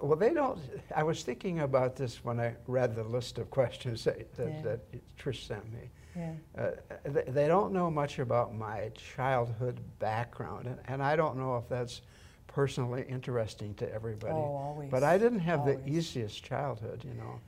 Well, 0.00 0.16
they 0.16 0.32
don't. 0.32 0.58
I 0.94 1.02
was 1.02 1.22
thinking 1.22 1.60
about 1.60 1.96
this 1.96 2.24
when 2.24 2.40
I 2.40 2.54
read 2.66 2.94
the 2.94 3.04
list 3.04 3.38
of 3.38 3.50
questions 3.50 4.04
that, 4.04 4.34
that, 4.36 4.48
Yeah. 4.48 4.62
that 4.62 5.16
Trish 5.18 5.46
sent 5.46 5.72
me. 5.72 5.90
Yeah. 6.16 6.32
Uh, 6.56 6.70
they, 7.04 7.24
they 7.26 7.46
don't 7.46 7.72
know 7.72 7.90
much 7.90 8.18
about 8.18 8.54
my 8.54 8.90
childhood 9.16 9.80
background, 9.98 10.66
and, 10.66 10.78
and 10.86 11.02
I 11.02 11.16
don't 11.16 11.36
know 11.36 11.56
if 11.56 11.68
that's 11.68 12.02
personally 12.46 13.04
interesting 13.08 13.74
to 13.74 13.92
everybody. 13.92 14.34
Oh, 14.34 14.56
always. 14.56 14.90
But 14.90 15.02
I 15.04 15.16
didn't 15.18 15.40
have 15.40 15.64
the 15.64 15.80
easiest 15.88 16.44
childhood, 16.44 17.02
you 17.04 17.14
know, 17.14 17.40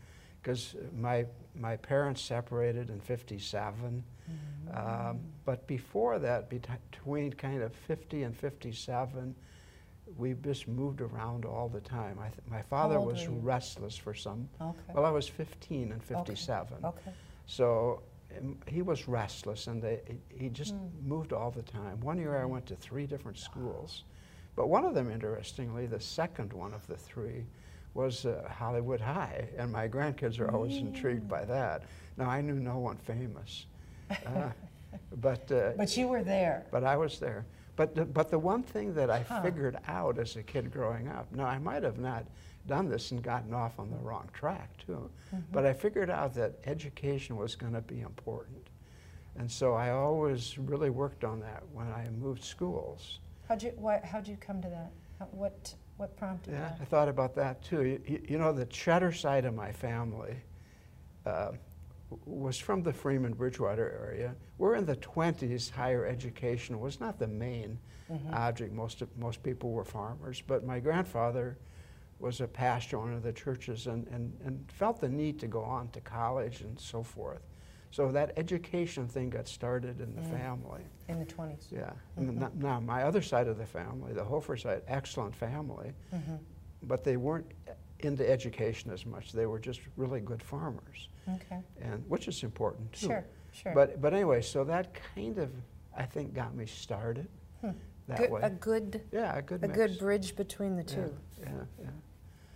because 0.42 0.74
my 0.96 1.26
my 1.54 1.76
parents 1.76 2.22
separated 2.22 2.88
in 2.90 3.00
'57. 3.00 4.02
Mm-hmm. 4.30 5.08
Um, 5.10 5.20
but 5.44 5.66
before 5.66 6.18
that, 6.18 6.48
between 6.48 7.32
kind 7.34 7.62
of 7.62 7.74
50 7.74 8.22
and 8.22 8.34
57, 8.34 9.34
we 10.16 10.35
just 10.35 10.68
moved 10.68 11.00
around 11.00 11.44
all 11.44 11.68
the 11.68 11.80
time. 11.80 12.18
I 12.21 12.28
th- 12.28 12.40
my 12.50 12.62
father 12.62 13.00
was 13.00 13.26
restless 13.28 13.97
for 13.97 14.14
some. 14.14 14.49
Okay. 14.61 14.92
Well, 14.94 15.04
I 15.04 15.11
was 15.11 15.26
15 15.28 15.92
and 15.92 16.02
57. 16.02 16.78
Okay. 16.85 17.11
So 17.47 18.02
um, 18.38 18.59
he 18.66 18.83
was 18.83 19.09
restless, 19.09 19.66
and 19.66 19.83
they, 19.83 20.00
he 20.28 20.49
just 20.49 20.75
Hmm. 20.75 21.09
moved 21.09 21.33
all 21.33 21.50
the 21.50 21.62
time. 21.62 22.00
One 22.00 22.18
year 22.18 22.37
I 22.40 22.44
went 22.44 22.66
to 22.66 22.76
three 22.76 23.06
different 23.06 23.38
schools, 23.38 24.04
but 24.56 24.68
one 24.68 24.85
of 24.85 24.94
them, 24.94 25.11
interestingly, 25.11 25.87
the 25.87 26.00
second 26.00 26.52
one 26.52 26.73
of 26.75 26.87
the 26.87 26.97
three, 26.97 27.44
was 27.94 28.25
uh, 28.26 28.49
Hollywood 28.50 29.00
High, 29.00 29.49
and 29.56 29.71
my 29.71 29.87
grandkids 29.88 30.40
are 30.40 30.50
always 30.50 30.76
intrigued 30.78 31.28
by 31.28 31.44
that. 31.44 31.83
Now 32.16 32.28
I 32.28 32.40
knew 32.40 32.54
no 32.54 32.78
one 32.78 32.97
famous, 32.97 33.66
uh, 34.11 34.50
but 35.21 35.50
uh, 35.52 35.73
But 35.76 35.97
you 35.97 36.09
were 36.09 36.25
there. 36.25 36.66
but 36.73 36.83
I 36.85 36.97
was 36.97 37.18
there. 37.21 37.47
But 37.76 37.95
the, 37.95 38.04
but 38.04 38.31
the 38.31 38.38
one 38.38 38.62
thing 38.62 38.95
that 38.95 39.11
I 39.11 39.21
Huh. 39.21 39.43
figured 39.43 39.78
out 39.88 40.19
as 40.19 40.37
a 40.37 40.43
kid 40.43 40.71
growing 40.73 41.09
up, 41.09 41.31
now 41.33 41.47
I 41.47 41.59
might 41.59 41.83
have 41.83 41.99
not 41.99 42.25
done 42.66 42.88
this 42.88 43.11
and 43.11 43.23
gotten 43.23 43.52
off 43.52 43.78
on 43.78 43.90
the 43.90 43.97
wrong 43.97 44.28
track 44.33 44.71
too, 44.78 45.11
but 45.52 45.66
I 45.66 45.73
figured 45.73 46.09
out 46.09 46.33
that 46.35 46.54
education 46.64 47.37
was 47.37 47.54
going 47.57 47.73
to 47.75 47.83
be 47.83 48.00
important. 48.00 48.69
And 49.37 49.50
so 49.50 49.75
I 49.75 49.90
always 49.90 50.57
really 50.57 50.88
worked 50.90 51.25
on 51.25 51.40
that 51.40 51.62
when 51.73 51.88
I 51.88 52.09
moved 52.11 52.45
schools. 52.45 53.19
How'd 53.49 53.62
you 53.62 53.71
what, 53.76 54.04
how'd 54.04 54.26
you 54.28 54.37
come 54.37 54.62
to 54.62 54.69
that? 54.69 54.93
How, 55.19 55.26
what 55.26 55.75
what 55.97 56.16
prompted 56.16 56.54
Yeah, 56.54 56.73
I 56.81 56.85
thought 56.85 57.09
about 57.09 57.35
that 57.35 57.62
too. 57.62 57.83
You, 57.83 58.21
you- 58.28 58.38
know, 58.38 58.52
the 58.52 58.66
Tschetter 58.66 59.14
side 59.14 59.45
of 59.45 59.54
my 59.54 59.71
family 59.73 60.37
uh, 61.26 61.52
was 62.25 62.59
from 62.59 62.83
the 62.83 62.92
Freeman 62.92 63.33
Bridgewater 63.35 63.90
area. 64.06 64.35
We're 64.59 64.75
in 64.76 64.87
the 64.87 64.97
20s. 64.97 65.71
Higher 65.71 66.06
education 66.06 66.80
was 66.80 67.00
not 67.00 67.18
the 67.18 67.28
main 67.28 67.78
Mm-hmm. 68.12 68.35
object. 68.35 68.71
Most 68.75 69.00
of, 69.00 69.09
most 69.16 69.42
people 69.42 69.71
were 69.73 69.83
farmers, 69.85 70.42
but 70.47 70.62
my 70.62 70.78
grandfather 70.78 71.56
was 72.18 72.42
a 72.42 72.47
pastor 72.47 72.99
one 72.99 73.14
of 73.14 73.23
the 73.23 73.33
churches 73.33 73.87
and, 73.87 74.06
and, 74.09 74.30
and 74.44 74.62
felt 74.71 75.00
the 75.00 75.09
need 75.09 75.40
to 75.40 75.47
go 75.47 75.62
on 75.64 75.88
to 75.88 76.02
college 76.02 76.61
and 76.61 76.78
so 76.78 77.02
forth. 77.02 77.40
So 77.90 78.12
that 78.12 78.33
education 78.37 79.09
thing 79.09 79.30
got 79.30 79.49
started 79.49 80.02
in 80.02 80.14
the 80.14 80.21
Mm. 80.21 80.30
family. 80.38 80.83
In 81.09 81.18
the 81.18 81.25
20s. 81.25 81.73
Yeah. 81.73 81.92
And 82.16 82.42
n- 82.42 82.50
Now, 82.56 82.78
my 82.78 83.04
other 83.04 83.23
side 83.23 83.49
of 83.49 83.56
the 83.56 83.64
family, 83.66 84.12
the 84.12 84.23
Hofer 84.25 84.59
side, 84.59 84.83
excellent 84.87 85.35
family, 85.35 85.92
Mm-hmm. 86.14 86.35
but 86.83 87.04
they 87.04 87.16
weren't 87.16 87.47
into 88.04 88.28
education 88.28 88.90
as 88.92 89.04
much. 89.06 89.32
They 89.32 89.46
were 89.46 89.58
just 89.58 89.80
really 89.96 90.20
good 90.20 90.42
farmers, 90.42 91.08
Okay. 91.28 91.61
and 91.80 92.04
which 92.08 92.28
is 92.28 92.42
important 92.42 92.92
too. 92.92 93.06
Sure. 93.06 93.25
Sure. 93.52 93.73
But 93.75 94.00
but 94.00 94.12
anyway, 94.14 94.42
so 94.42 94.64
that 94.64 94.92
kind 95.14 95.38
of 95.38 95.50
I 95.96 96.04
think 96.04 96.34
got 96.34 96.54
me 96.54 96.66
started 96.66 97.28
Hmm. 97.61 97.70
that 98.08 98.18
good, 98.18 98.30
way. 98.30 98.40
a 98.42 98.50
good 98.50 99.00
yeah, 99.12 99.37
a 99.38 99.42
good 99.42 99.62
a 99.64 99.68
mix. 99.68 99.78
good 99.78 99.99
bridge 99.99 100.37
between 100.37 100.76
the 100.76 100.82
Yeah, 100.82 100.94
two. 100.94 101.16
Yeah, 101.40 101.64
yeah. 101.80 101.90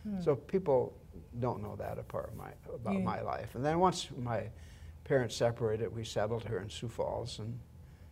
Hmm. 0.04 0.20
So 0.20 0.36
people 0.36 0.92
don't 1.40 1.62
know 1.62 1.76
that 1.76 1.98
apart 1.98 2.34
my, 2.36 2.50
about 2.74 2.94
You- 2.94 3.00
my 3.00 3.20
life. 3.20 3.54
And 3.54 3.64
then 3.64 3.78
once 3.78 4.08
my 4.16 4.48
parents 5.04 5.36
separated, 5.36 5.94
we 5.94 6.04
settled 6.04 6.44
here 6.46 6.58
in 6.58 6.68
Sioux 6.68 6.88
Falls 6.88 7.38
and 7.38 7.58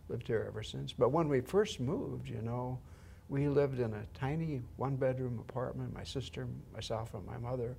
lived 0.08 0.26
here 0.28 0.44
ever 0.46 0.62
since. 0.62 0.92
But 0.92 1.10
when 1.10 1.28
we 1.28 1.40
first 1.40 1.80
moved, 1.80 2.28
you 2.28 2.40
know, 2.42 2.78
we 3.28 3.48
lived 3.48 3.80
in 3.80 3.92
a 3.94 4.04
tiny 4.14 4.62
one-bedroom 4.76 5.38
apartment, 5.48 5.92
my 5.94 6.04
sister, 6.04 6.46
myself, 6.72 7.14
and 7.14 7.26
my 7.26 7.38
mother, 7.38 7.76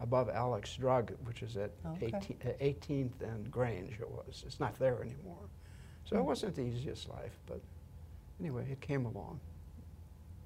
above 0.00 0.28
Alex 0.28 0.76
Drug, 0.76 1.12
which 1.24 1.42
is 1.42 1.56
at 1.56 1.70
Okay. 1.86 2.06
18, 2.06 2.36
uh, 2.44 2.52
18th 2.60 3.22
and 3.22 3.50
Grange 3.50 3.98
it 4.00 4.10
was. 4.10 4.44
It's 4.46 4.60
not 4.60 4.78
there 4.78 5.02
anymore. 5.02 5.48
So 6.04 6.16
it 6.16 6.20
Hmm. 6.20 6.26
wasn't 6.26 6.54
the 6.54 6.62
easiest 6.62 7.08
life, 7.08 7.38
but 7.46 7.60
anyway, 8.38 8.70
it 8.70 8.80
came 8.80 9.06
along. 9.06 9.40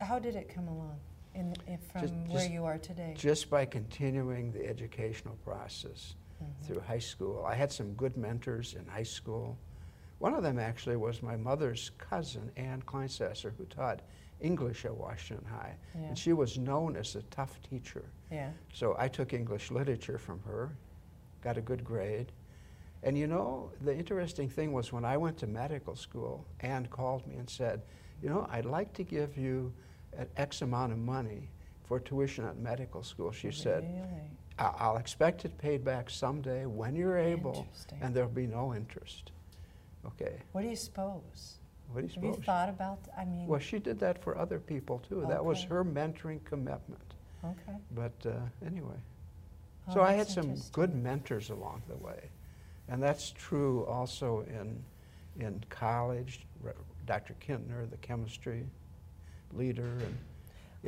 How 0.01 0.19
did 0.19 0.35
it 0.37 0.49
come 0.49 0.69
along 0.69 0.99
in, 1.35 1.55
in 1.67 1.79
from 1.79 2.01
Just- 2.03 2.15
where 2.15 2.27
just- 2.39 2.51
you 2.51 2.65
are 2.65 2.79
today? 2.79 3.15
Just 3.17 3.49
by 3.51 3.65
continuing 3.65 4.53
the 4.53 4.67
educational 4.67 5.37
process. 5.45 6.15
Mhm. 6.43 6.65
through 6.67 6.81
high 6.81 6.99
school. 6.99 7.45
I 7.47 7.55
had 7.55 7.71
some 7.71 7.95
good 7.95 8.17
mentors 8.17 8.75
in 8.75 8.85
high 8.87 9.05
school. 9.05 9.57
One 10.19 10.35
of 10.35 10.43
them 10.43 10.59
actually 10.59 10.97
was 10.97 11.23
my 11.23 11.37
mother's 11.37 11.91
cousin, 11.91 12.51
Ann 12.57 12.83
Kleinsasser, 12.83 13.53
who 13.57 13.65
taught 13.67 14.03
English 14.41 14.85
at 14.85 14.95
Washington 14.97 15.47
High. 15.47 15.75
Yeah. 15.95 16.09
And 16.09 16.19
she 16.19 16.33
was 16.33 16.59
known 16.59 16.97
as 16.97 17.15
a 17.17 17.23
tough 17.25 17.59
teacher. 17.69 18.05
Yeah. 18.31 18.51
So 18.73 18.95
I 18.99 19.09
took 19.09 19.33
English 19.33 19.71
literature 19.71 20.19
from 20.19 20.41
her, 20.45 20.71
got 21.43 21.57
a 21.57 21.61
good 21.61 21.85
grade. 21.85 22.33
And 23.03 23.17
you 23.19 23.27
know, 23.27 23.71
the 23.83 23.95
interesting 23.95 24.49
thing 24.49 24.73
was 24.73 24.93
when 24.93 25.05
I 25.05 25.17
went 25.17 25.37
to 25.39 25.47
medical 25.47 25.95
school, 25.95 26.47
Ann 26.61 26.87
called 26.87 27.27
me 27.27 27.37
and 27.37 27.49
said, 27.49 27.83
You 28.23 28.31
know, 28.31 28.47
I'd 28.51 28.65
like 28.65 28.93
to 28.95 29.03
give 29.05 29.37
you 29.37 29.73
an 30.17 30.27
X 30.37 30.63
amount 30.63 30.93
of 30.93 30.99
money 30.99 31.51
for 31.85 32.01
tuition 32.01 32.45
at 32.47 32.57
medical 32.59 33.03
school. 33.03 33.31
She 33.31 33.51
said, 33.51 33.83
Really? 33.85 34.23
I- 34.59 34.75
I'll 34.79 34.97
expect 34.97 35.45
it 35.45 35.57
paid 35.59 35.85
back 35.85 36.09
someday 36.09 36.65
when 36.65 36.95
you're 36.97 37.19
able, 37.19 37.67
and 38.01 38.15
there'll 38.15 38.31
be 38.31 38.47
no 38.47 38.75
interest. 38.75 39.33
Okay. 40.07 40.37
What 40.53 40.63
do 40.63 40.69
you 40.69 40.77
suppose? 40.77 41.59
What 41.93 42.01
do 42.01 42.07
you 42.07 42.15
Have 42.15 42.25
you 42.25 42.33
suppose? 42.33 42.45
thought 42.47 42.69
about, 42.69 42.99
I 43.17 43.25
mean, 43.25 43.47
Well, 43.47 43.61
she 43.61 43.79
did 43.79 43.99
that 44.01 44.23
for 44.23 44.37
other 44.37 44.59
people 44.59 45.01
too. 45.09 45.25
That 45.29 45.45
was 45.45 45.63
her 45.65 45.85
mentoring 45.85 46.43
commitment. 46.45 47.15
okay. 47.45 47.77
But 47.95 48.13
uh, 48.27 48.33
anyway, 48.67 48.97
Oh, 49.87 49.95
so 49.95 50.01
I 50.03 50.13
had 50.13 50.27
some 50.27 50.55
good 50.73 50.95
mentors 50.95 51.51
along 51.51 51.83
the 51.89 51.97
way, 51.97 52.31
and 52.89 53.03
that's 53.03 53.31
true 53.33 53.85
also 53.85 54.41
in 54.49 54.83
in 55.39 55.63
college. 55.69 56.47
Dr. 57.07 57.35
Kintner, 57.39 57.89
the 57.91 57.99
chemistry 57.99 58.65
leader, 59.53 59.99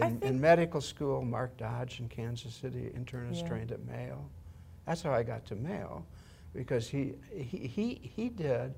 and 0.00 0.22
in, 0.22 0.28
in 0.28 0.40
medical 0.40 0.80
school, 0.80 1.22
Mark 1.22 1.54
Dodge 1.58 2.00
in 2.00 2.08
Kansas 2.08 2.54
City, 2.54 2.90
internist 2.96 3.42
Yeah. 3.42 3.48
trained 3.48 3.72
at 3.72 3.84
Mayo. 3.84 4.24
That's 4.86 5.02
how 5.02 5.12
I 5.12 5.22
got 5.22 5.44
to 5.46 5.56
Mayo, 5.56 6.06
because 6.54 6.88
he 6.88 7.12
he 7.34 7.58
he, 7.66 7.94
he 8.02 8.28
did. 8.30 8.72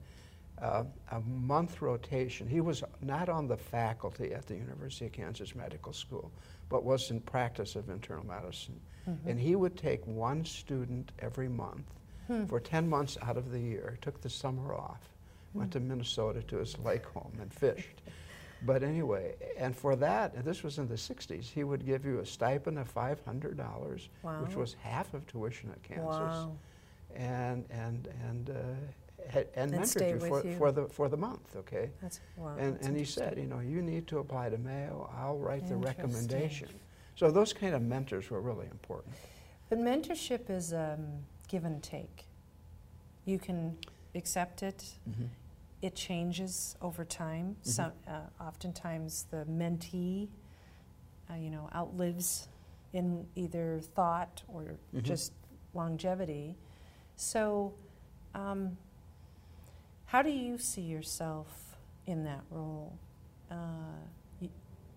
Uh, 0.60 0.84
a 1.12 1.20
month 1.20 1.80
rotation. 1.80 2.48
He 2.48 2.60
was 2.60 2.82
not 3.00 3.28
on 3.28 3.46
the 3.46 3.56
faculty 3.56 4.34
at 4.34 4.46
the 4.46 4.56
University 4.56 5.06
of 5.06 5.12
Kansas 5.12 5.54
Medical 5.54 5.92
School, 5.92 6.32
but 6.68 6.82
was 6.84 7.10
in 7.12 7.20
practice 7.20 7.76
of 7.76 7.88
internal 7.90 8.26
medicine. 8.26 8.80
Mm-hmm. 9.08 9.28
And 9.28 9.38
he 9.40 9.54
would 9.54 9.76
take 9.76 10.04
one 10.06 10.44
student 10.44 11.12
every 11.20 11.48
month 11.48 11.86
Hmm. 12.26 12.44
for 12.44 12.60
10 12.60 12.88
months 12.90 13.16
out 13.22 13.36
of 13.38 13.50
the 13.52 13.58
year, 13.60 13.96
took 14.02 14.20
the 14.20 14.28
summer 14.28 14.74
off, 14.74 15.00
went 15.54 15.72
Hmm. 15.72 15.78
to 15.78 15.84
Minnesota 15.86 16.42
to 16.42 16.56
his 16.58 16.76
lake 16.80 17.06
home 17.06 17.32
and 17.40 17.50
fished. 17.52 18.02
But 18.66 18.82
anyway, 18.82 19.34
and 19.56 19.74
for 19.76 19.94
that, 19.96 20.34
and 20.34 20.44
this 20.44 20.62
was 20.64 20.78
in 20.78 20.88
the 20.88 20.98
60s, 20.98 21.48
he 21.48 21.62
would 21.64 21.86
give 21.86 22.04
you 22.04 22.18
a 22.18 22.26
stipend 22.26 22.78
of 22.78 22.92
$500, 22.92 24.08
which 24.44 24.56
was 24.56 24.74
half 24.82 25.14
of 25.14 25.26
tuition 25.28 25.70
at 25.70 25.82
Kansas 25.84 26.04
Wow. 26.04 26.56
and 27.14 27.64
and 27.70 28.08
and 28.28 28.50
uh, 28.50 28.54
and 29.54 29.72
And 29.72 29.72
mentored 29.72 30.10
you 30.10 30.18
for, 30.28 30.44
you. 30.46 30.56
for 30.56 30.72
the 30.72 30.86
for 30.88 31.08
the 31.08 31.16
month. 31.16 31.56
Okay, 31.56 31.90
That's, 32.00 32.20
wow. 32.36 32.56
and 32.58 32.74
that's 32.74 32.86
and 32.86 32.96
he 32.96 33.04
said, 33.04 33.36
you 33.38 33.46
know, 33.46 33.60
you 33.60 33.82
need 33.82 34.06
to 34.08 34.18
apply 34.18 34.48
to 34.50 34.58
Mayo. 34.58 35.10
I'll 35.16 35.38
write 35.38 35.68
the 35.68 35.76
recommendation. 35.76 36.68
So 37.16 37.30
those 37.30 37.52
kind 37.52 37.74
of 37.74 37.82
mentors 37.82 38.30
were 38.30 38.40
really 38.40 38.66
important. 38.70 39.14
But 39.68 39.78
mentorship 39.80 40.48
is 40.48 40.72
um, 40.72 41.06
give 41.48 41.64
and 41.64 41.82
take. 41.82 42.26
You 43.24 43.38
can 43.38 43.76
accept 44.14 44.62
it. 44.62 44.84
It 45.82 45.94
changes 45.94 46.76
over 46.80 47.04
time. 47.04 47.56
Mm-hmm. 47.60 47.70
Some, 47.70 47.92
uh, 48.08 48.20
oftentimes, 48.40 49.26
the 49.30 49.44
mentee, 49.46 50.28
uh, 51.30 51.34
you 51.34 51.50
know, 51.50 51.68
outlives 51.74 52.48
in 52.92 53.26
either 53.36 53.80
thought 53.94 54.42
or 54.48 54.76
Mhm. 54.94 55.02
just 55.02 55.32
longevity. 55.74 56.56
So, 57.16 57.74
um, 58.34 58.76
how 60.08 60.22
do 60.22 60.30
you 60.30 60.56
see 60.56 60.80
yourself 60.80 61.76
in 62.06 62.24
that 62.24 62.42
role? 62.50 62.98
Uh, 63.50 63.54
you, 64.40 64.48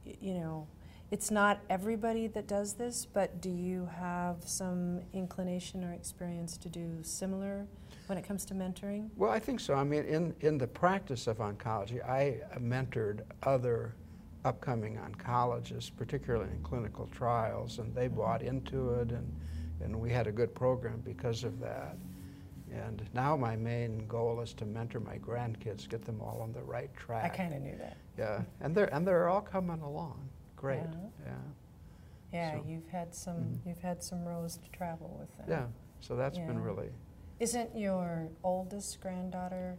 you 0.06 0.34
know, 0.34 0.65
it's 1.12 1.30
not 1.30 1.60
everybody 1.70 2.27
that 2.27 2.48
does 2.48 2.75
this, 2.75 3.06
but 3.06 3.41
do 3.41 3.50
you 3.50 3.89
have 4.00 4.38
some 4.46 5.01
inclination 5.12 5.84
or 5.84 5.91
experience 5.91 6.56
to 6.56 6.70
do 6.70 7.00
similar 7.01 7.68
when 8.08 8.18
it 8.18 8.25
comes 8.25 8.46
to 8.46 8.53
mentoring? 8.53 9.10
Well, 9.18 9.30
I 9.30 9.38
think 9.38 9.60
so. 9.60 9.74
I 9.74 9.84
mean, 9.84 10.06
in, 10.06 10.34
in 10.39 10.58
the 10.58 10.68
practice 10.68 11.27
of 11.27 11.39
oncology, 11.39 12.01
I 12.08 12.38
mentored 12.58 13.24
other 13.44 13.94
upcoming 14.46 14.98
oncologists, 14.98 15.91
particularly 15.94 16.50
in 16.51 16.63
clinical 16.63 17.08
trials, 17.08 17.80
and 17.80 17.94
they 17.94 18.08
bought 18.08 18.41
into 18.41 18.91
it, 18.91 19.12
and, 19.12 19.30
and 19.84 20.00
we 20.00 20.10
had 20.10 20.27
a 20.27 20.32
good 20.32 20.56
program 20.56 21.01
because 21.03 21.44
of 21.44 21.60
that. 21.60 21.98
And 22.72 23.04
now 23.13 23.36
my 23.36 23.56
main 23.56 24.06
goal 24.08 24.40
is 24.42 24.54
to 24.56 24.66
mentor 24.66 25.00
my 25.01 25.18
grandkids, 25.18 25.88
get 25.90 26.06
them 26.06 26.22
all 26.22 26.40
on 26.42 26.54
the 26.54 26.63
right 26.63 26.94
track. 26.96 27.25
I 27.25 27.30
kind 27.36 27.54
of 27.54 27.62
knew 27.62 27.75
that. 27.78 27.98
Yeah, 28.18 28.42
and 28.62 28.74
they're 28.75 28.94
and 28.94 29.06
they're 29.06 29.28
all 29.30 29.42
coming 29.42 29.82
along. 29.82 30.30
Great. 30.56 30.80
Yeah. 30.80 31.25
Yeah. 31.25 31.34
Yeah, 32.32 32.51
So- 32.60 32.66
you've 32.68 32.88
had 32.88 33.13
some 33.13 33.36
Mhm. 33.38 33.66
you've 33.68 33.82
had 33.82 34.01
some 34.01 34.24
rows 34.24 34.57
to 34.57 34.70
travel 34.72 35.16
with 35.20 35.36
them. 35.38 35.46
Yeah. 35.50 35.68
So 36.00 36.16
that's 36.16 36.38
been 36.38 36.60
really. 36.60 36.92
Isn't 37.40 37.75
your 37.75 38.29
oldest 38.44 39.01
granddaughter? 39.01 39.77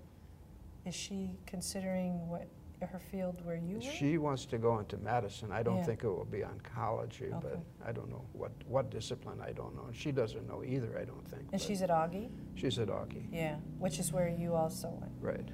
Is 0.85 0.95
she 0.95 1.39
considering 1.47 2.29
what 2.29 2.47
her 2.87 2.99
field 2.99 3.45
where 3.45 3.57
you 3.57 3.77
were? 3.77 3.81
She 3.83 4.19
wants 4.19 4.45
to 4.47 4.59
go 4.59 4.79
into 4.79 4.97
medicine. 4.99 5.51
I 5.53 5.63
don't 5.63 5.79
Yeah. 5.79 5.85
think 5.85 6.05
it 6.05 6.09
will 6.09 6.25
be 6.25 6.41
oncology, 6.41 7.31
but 7.43 7.59
I 7.85 7.93
don't 7.93 8.09
know 8.11 8.25
what, 8.33 8.53
what 8.67 8.91
discipline. 8.91 9.41
I 9.41 9.53
don't 9.53 9.75
know. 9.75 9.85
And 9.87 9.97
she 9.97 10.13
doesn't 10.13 10.47
know 10.47 10.63
either. 10.65 10.99
I 10.99 11.05
don't 11.05 11.27
think. 11.29 11.49
and 11.53 11.61
she's 11.61 11.83
at 11.83 11.91
Augie. 11.91 12.31
she's 12.55 12.79
at 12.79 12.89
Augie, 12.89 13.27
Yeah, 13.33 13.57
which 13.79 13.99
is 13.99 14.13
where 14.13 14.29
you 14.29 14.55
also 14.55 14.89
went. 14.89 15.13
right? 15.21 15.49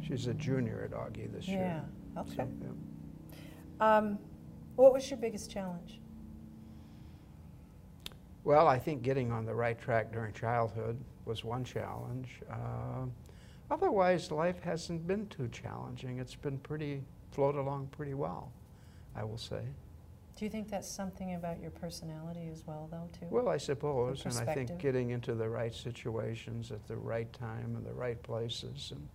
She's 0.00 0.26
a 0.26 0.34
junior 0.34 0.82
at 0.82 0.92
Augie 0.92 1.30
this 1.32 1.46
Yeah. 1.48 1.54
year. 1.58 1.84
Okay. 2.18 2.34
So, 2.36 2.48
yeah. 3.80 3.96
Um, 3.98 4.18
what 4.76 4.92
was 4.92 5.08
your 5.10 5.18
biggest 5.18 5.50
challenge? 5.50 6.00
Well, 8.44 8.66
I 8.66 8.78
think 8.78 9.02
getting 9.02 9.30
on 9.32 9.44
the 9.44 9.54
right 9.54 9.78
track 9.78 10.12
during 10.12 10.32
childhood 10.32 10.98
was 11.26 11.44
one 11.44 11.64
challenge. 11.64 12.40
Uh, 12.50 13.06
otherwise, 13.70 14.30
life 14.30 14.60
hasn't 14.62 15.06
been 15.06 15.26
too 15.28 15.48
challenging. 15.48 16.18
It's 16.18 16.34
been 16.34 16.58
pretty 16.58 17.02
flowed 17.30 17.56
along 17.56 17.88
pretty 17.88 18.14
well, 18.14 18.52
I 19.14 19.24
will 19.24 19.38
say. 19.38 19.62
Do 20.36 20.44
you 20.44 20.50
think 20.50 20.68
that's 20.68 20.88
something 20.88 21.34
about 21.34 21.60
your 21.60 21.72
personality 21.72 22.48
as 22.52 22.64
well, 22.64 22.88
though, 22.92 23.08
too? 23.18 23.26
Well, 23.28 23.48
I 23.48 23.56
suppose, 23.56 24.24
and 24.24 24.48
I 24.48 24.54
think 24.54 24.78
getting 24.78 25.10
into 25.10 25.34
the 25.34 25.48
right 25.48 25.74
situations 25.74 26.70
at 26.70 26.86
the 26.86 26.96
right 26.96 27.32
time 27.32 27.74
and 27.74 27.84
the 27.84 27.92
right 27.92 28.22
places. 28.22 28.92
And 28.94 29.08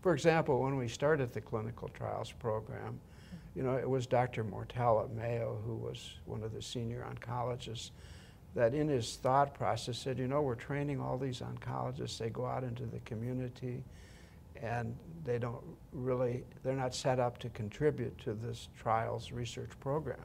for 0.00 0.14
example, 0.14 0.62
when 0.62 0.76
we 0.76 0.88
started 0.88 1.34
the 1.34 1.40
clinical 1.42 1.88
trials 1.90 2.32
program, 2.32 2.98
mm-hmm. 2.98 3.58
you 3.58 3.62
know, 3.62 3.76
it 3.76 3.88
was 3.88 4.06
Dr. 4.06 4.42
Moertel 4.42 5.04
at 5.04 5.12
Mayo 5.12 5.60
who 5.66 5.74
was 5.74 6.14
one 6.24 6.42
of 6.42 6.54
the 6.54 6.62
senior 6.62 7.06
oncologists 7.14 7.90
that 8.54 8.74
in 8.74 8.88
his 8.88 9.16
thought 9.16 9.54
process 9.54 9.98
said, 9.98 10.18
you 10.18 10.26
know, 10.26 10.42
we're 10.42 10.54
training 10.54 11.00
all 11.00 11.16
these 11.18 11.40
oncologists, 11.40 12.18
they 12.18 12.30
go 12.30 12.46
out 12.46 12.64
into 12.64 12.84
the 12.86 12.98
community 13.00 13.84
and 14.60 14.96
they 15.24 15.38
don't 15.38 15.62
really, 15.92 16.44
they're 16.62 16.74
not 16.74 16.94
set 16.94 17.18
up 17.20 17.38
to 17.38 17.48
contribute 17.50 18.16
to 18.18 18.34
this 18.34 18.68
trials 18.78 19.30
research 19.32 19.70
program. 19.80 20.18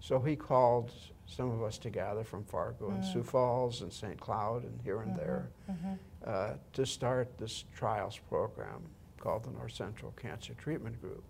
So 0.00 0.20
he 0.20 0.36
called 0.36 0.92
some 1.26 1.50
of 1.50 1.62
us 1.62 1.78
together 1.78 2.22
from 2.22 2.44
Fargo 2.44 2.90
and 2.90 3.02
Mm. 3.02 3.12
Sioux 3.12 3.22
Falls 3.22 3.80
and 3.80 3.90
St. 3.92 4.20
Cloud 4.20 4.64
and 4.64 4.78
here 4.82 5.00
and 5.00 5.16
there 5.16 5.48
Mhm. 5.70 5.98
uh, 6.24 6.54
to 6.74 6.84
start 6.84 7.38
this 7.38 7.64
trials 7.74 8.18
program 8.28 8.82
called 9.18 9.44
the 9.44 9.50
North 9.52 9.72
Central 9.72 10.12
Cancer 10.12 10.52
Treatment 10.54 11.00
Group. 11.00 11.24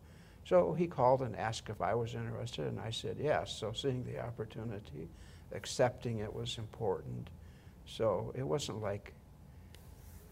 So 0.45 0.73
he 0.75 0.89
called 0.89 1.23
and 1.23 1.37
asked 1.37 1.69
if 1.71 1.81
I 1.81 1.95
was 1.95 2.15
interested, 2.15 2.67
and 2.67 2.81
I 2.81 2.91
said 2.91 3.17
yes. 3.19 3.53
So 3.53 3.73
seeing 3.73 4.03
the 4.05 4.19
opportunity, 4.19 5.09
accepting 5.53 6.19
it 6.19 6.33
was 6.33 6.59
important. 6.59 7.31
So 7.87 8.33
it 8.37 8.43
wasn't 8.43 8.81
like 8.83 9.13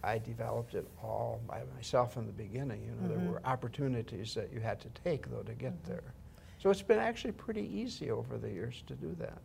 I 0.05 0.19
developed 0.19 0.75
it 0.75 0.87
all 1.03 1.41
by 1.47 1.63
myself 1.77 2.17
in 2.17 2.27
the 2.27 2.33
beginning. 2.33 2.83
You 2.83 2.91
know, 2.93 3.03
Mhm. 3.03 3.09
there 3.09 3.31
were 3.31 3.41
opportunities 3.45 4.35
that 4.35 4.53
you 4.53 4.61
had 4.61 4.81
to 4.81 4.89
take 4.91 5.29
though 5.31 5.43
to 5.45 5.55
get 5.55 5.73
Mhm. 5.83 5.87
there. 5.87 6.15
So 6.59 6.71
it's 6.71 6.83
been 6.83 6.99
actually 6.99 7.33
pretty 7.33 7.63
easy 7.63 8.11
over 8.11 8.37
the 8.39 8.51
years 8.51 8.83
to 8.89 8.95
do 8.95 9.15
that. 9.17 9.39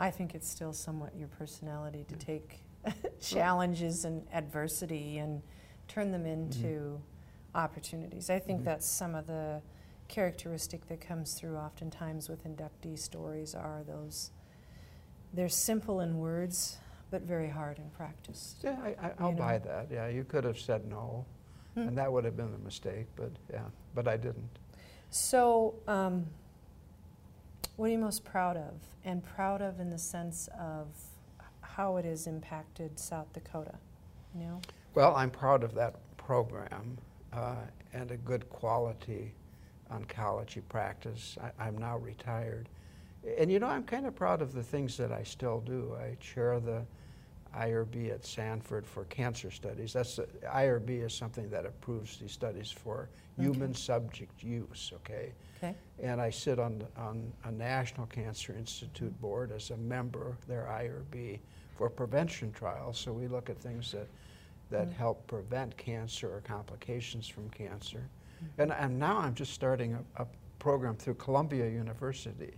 I 0.00 0.10
think 0.10 0.34
it's 0.34 0.48
still 0.48 0.72
somewhat 0.72 1.14
your 1.16 1.28
personality 1.28 2.04
to 2.04 2.14
Yeah. 2.14 2.20
take 2.20 2.62
challenges 3.20 4.04
and 4.04 4.26
adversity 4.32 5.18
and 5.18 5.42
turn 5.88 6.10
them 6.12 6.26
into 6.26 7.00
opportunities. 7.54 8.30
I 8.30 8.38
think 8.38 8.60
Mhm. 8.60 8.64
that's 8.64 8.86
some 8.86 9.14
of 9.14 9.26
the 9.26 9.62
characteristic 10.08 10.86
that 10.88 11.00
comes 11.00 11.34
through 11.34 11.56
oftentimes 11.56 12.28
with 12.28 12.44
inductee 12.44 12.98
stories 12.98 13.54
are 13.54 13.82
those 13.82 14.30
they're 15.32 15.48
simple 15.48 16.00
in 16.00 16.18
words 16.18 16.78
but 17.10 17.22
very 17.22 17.48
hard 17.48 17.78
in 17.78 17.88
practice. 17.90 18.56
Yeah, 18.62 18.76
I, 18.82 18.88
I, 19.06 19.12
I'll 19.18 19.32
know? 19.32 19.38
buy 19.38 19.58
that. 19.58 19.88
Yeah, 19.90 20.08
you 20.08 20.24
could 20.24 20.44
have 20.44 20.58
said 20.58 20.86
no, 20.86 21.24
Hmm. 21.74 21.80
and 21.88 21.98
that 21.98 22.12
would 22.12 22.24
have 22.24 22.36
been 22.36 22.52
a 22.54 22.64
mistake. 22.64 23.06
But 23.16 23.30
yeah, 23.50 23.64
but 23.94 24.06
I 24.08 24.16
didn't. 24.16 24.58
So, 25.10 25.74
um, 25.86 26.26
what 27.76 27.86
are 27.86 27.92
you 27.92 27.98
most 27.98 28.24
proud 28.24 28.56
of? 28.56 28.74
And 29.04 29.24
proud 29.24 29.62
of 29.62 29.80
in 29.80 29.88
the 29.88 29.98
sense 29.98 30.48
of 30.58 30.88
how 31.62 31.96
it 31.96 32.04
has 32.04 32.26
impacted 32.26 32.98
South 32.98 33.32
Dakota, 33.32 33.76
you 34.34 34.40
know? 34.44 34.60
Well, 34.94 35.14
I'm 35.14 35.30
proud 35.30 35.62
of 35.62 35.74
that 35.74 35.94
program 36.16 36.98
uh, 37.32 37.54
and 37.92 38.10
a 38.10 38.16
good 38.16 38.48
quality 38.50 39.32
oncology 39.92 40.60
practice. 40.68 41.38
I, 41.40 41.66
I'm 41.66 41.78
now 41.78 41.96
retired, 41.98 42.68
and 43.36 43.50
you 43.50 43.58
know 43.58 43.66
I'm 43.66 43.84
kind 43.84 44.06
of 44.06 44.14
proud 44.14 44.42
of 44.42 44.52
the 44.52 44.62
things 44.62 44.96
that 44.96 45.12
I 45.12 45.22
still 45.22 45.60
do. 45.60 45.96
I 46.00 46.14
chair 46.20 46.60
the 46.60 46.82
IRB 47.56 48.12
at 48.12 48.24
Sanford 48.24 48.86
for 48.86 49.04
cancer 49.06 49.50
studies. 49.50 49.92
That's 49.92 50.16
the, 50.16 50.26
IRB 50.46 51.04
is 51.04 51.14
something 51.14 51.48
that 51.50 51.66
approves 51.66 52.18
these 52.18 52.32
studies 52.32 52.70
for 52.70 53.08
human 53.38 53.74
subject 53.74 54.42
use. 54.42 54.92
Okay. 54.96 55.32
Okay. 55.56 55.74
And 56.00 56.20
I 56.20 56.30
sit 56.30 56.58
on, 56.58 56.84
on 56.96 57.32
a 57.44 57.50
National 57.50 58.06
Cancer 58.06 58.52
Institute 58.56 59.18
board 59.20 59.50
as 59.50 59.70
a 59.70 59.76
member, 59.76 60.36
their 60.46 60.64
IRB, 60.70 61.38
for 61.76 61.88
prevention 61.88 62.52
trials. 62.52 62.98
So 62.98 63.12
we 63.12 63.26
look 63.28 63.48
at 63.50 63.58
things 63.58 63.92
that, 63.92 64.06
that 64.70 64.88
Mm. 64.88 64.92
help 64.96 65.26
prevent 65.26 65.76
cancer 65.76 66.32
or 66.32 66.40
complications 66.42 67.26
from 67.26 67.48
cancer. 67.50 68.08
And, 68.58 68.72
and 68.72 68.98
now 68.98 69.18
I'm 69.18 69.34
just 69.34 69.52
starting 69.52 69.94
a, 69.94 70.22
a 70.22 70.26
program 70.58 70.94
through 70.96 71.14
Columbia 71.14 71.68
University. 71.68 72.54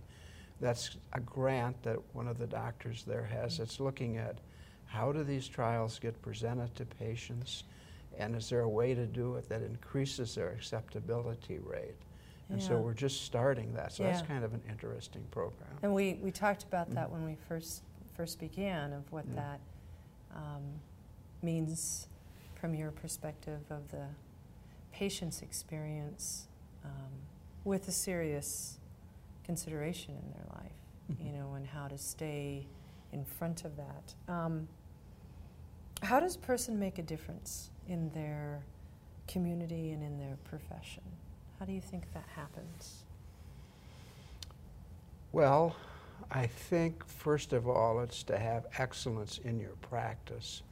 That's 0.61 0.97
a 1.13 1.19
grant 1.19 1.81
that 1.83 1.97
one 2.13 2.27
of 2.27 2.37
the 2.37 2.47
doctors 2.47 3.03
there 3.03 3.25
has 3.25 3.57
that's 3.57 3.79
looking 3.79 4.17
at 4.17 4.37
how 4.85 5.11
do 5.11 5.23
these 5.23 5.47
trials 5.47 5.99
get 5.99 6.21
presented 6.21 6.73
to 6.75 6.85
patients 6.85 7.63
and 8.17 8.35
is 8.35 8.49
there 8.49 8.61
a 8.61 8.69
way 8.69 8.93
to 8.93 9.05
do 9.05 9.35
it 9.35 9.49
that 9.49 9.63
increases 9.63 10.35
their 10.35 10.49
acceptability 10.49 11.59
rate? 11.59 11.95
And 12.49 12.61
so 12.61 12.77
we're 12.77 12.93
just 12.93 13.23
starting 13.23 13.73
that. 13.75 13.93
So 13.93 14.03
that's 14.03 14.21
kind 14.21 14.43
of 14.43 14.53
an 14.53 14.61
interesting 14.69 15.23
program. 15.31 15.69
And 15.83 15.93
we, 15.93 16.15
we 16.21 16.31
talked 16.31 16.63
about 16.63 16.89
that 16.91 17.07
Mhm. 17.07 17.11
when 17.11 17.25
we 17.25 17.35
first 17.47 17.83
first 18.13 18.39
began 18.39 18.91
of 18.91 19.09
what 19.11 19.25
Mm. 19.25 19.35
that 19.35 19.59
um, 20.35 20.81
means 21.41 22.07
from 22.55 22.75
your 22.75 22.91
perspective 22.91 23.61
of 23.71 23.89
the 23.89 24.05
patient's 24.91 25.41
experience 25.41 26.47
um, 26.83 27.11
with 27.63 27.87
a 27.87 27.91
serious 27.91 28.77
consideration 29.43 30.15
in 30.15 30.31
their 30.31 30.45
life, 30.61 30.71
you 31.19 31.31
Mhm. 31.31 31.39
know, 31.39 31.53
and 31.55 31.67
how 31.67 31.87
to 31.87 31.97
stay 31.97 32.67
in 33.11 33.25
front 33.25 33.65
of 33.65 33.75
that. 33.75 34.15
Um, 34.27 34.67
how 36.01 36.19
does 36.19 36.35
a 36.35 36.39
person 36.39 36.79
make 36.79 36.97
a 36.97 37.03
difference 37.03 37.69
in 37.87 38.09
their 38.11 38.63
community 39.27 39.91
and 39.91 40.01
in 40.03 40.17
their 40.17 40.37
profession? 40.43 41.03
How 41.59 41.65
do 41.65 41.73
you 41.73 41.81
think 41.81 42.11
that 42.13 42.27
happens? 42.27 43.03
Well, 45.31 45.75
I 46.31 46.47
think 46.47 47.05
first 47.05 47.53
of 47.53 47.67
all, 47.67 47.99
it's 48.01 48.23
to 48.23 48.37
have 48.37 48.65
excellence 48.77 49.37
in 49.39 49.59
your 49.59 49.75
practice. 49.81 50.63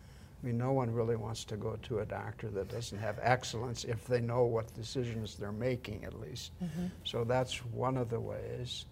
I 0.41 0.45
mean, 0.45 0.57
no 0.57 0.71
one 0.71 0.93
really 0.93 1.17
wants 1.17 1.43
to 1.45 1.57
go 1.57 1.77
to 1.83 1.99
a 1.99 2.05
doctor 2.05 2.49
that 2.49 2.69
doesn't 2.69 2.97
have 2.97 3.19
excellence 3.21 3.83
if 3.83 4.05
they 4.07 4.21
know 4.21 4.45
what 4.45 4.73
decisions 4.73 5.35
they're 5.35 5.51
making, 5.51 6.05
at 6.05 6.19
least. 6.19 6.51
Mm-hmm. 6.63 6.87
So 7.03 7.25
that's 7.25 7.57
one 7.65 7.97
of 7.97 8.09
the 8.09 8.21
ways. 8.21 8.85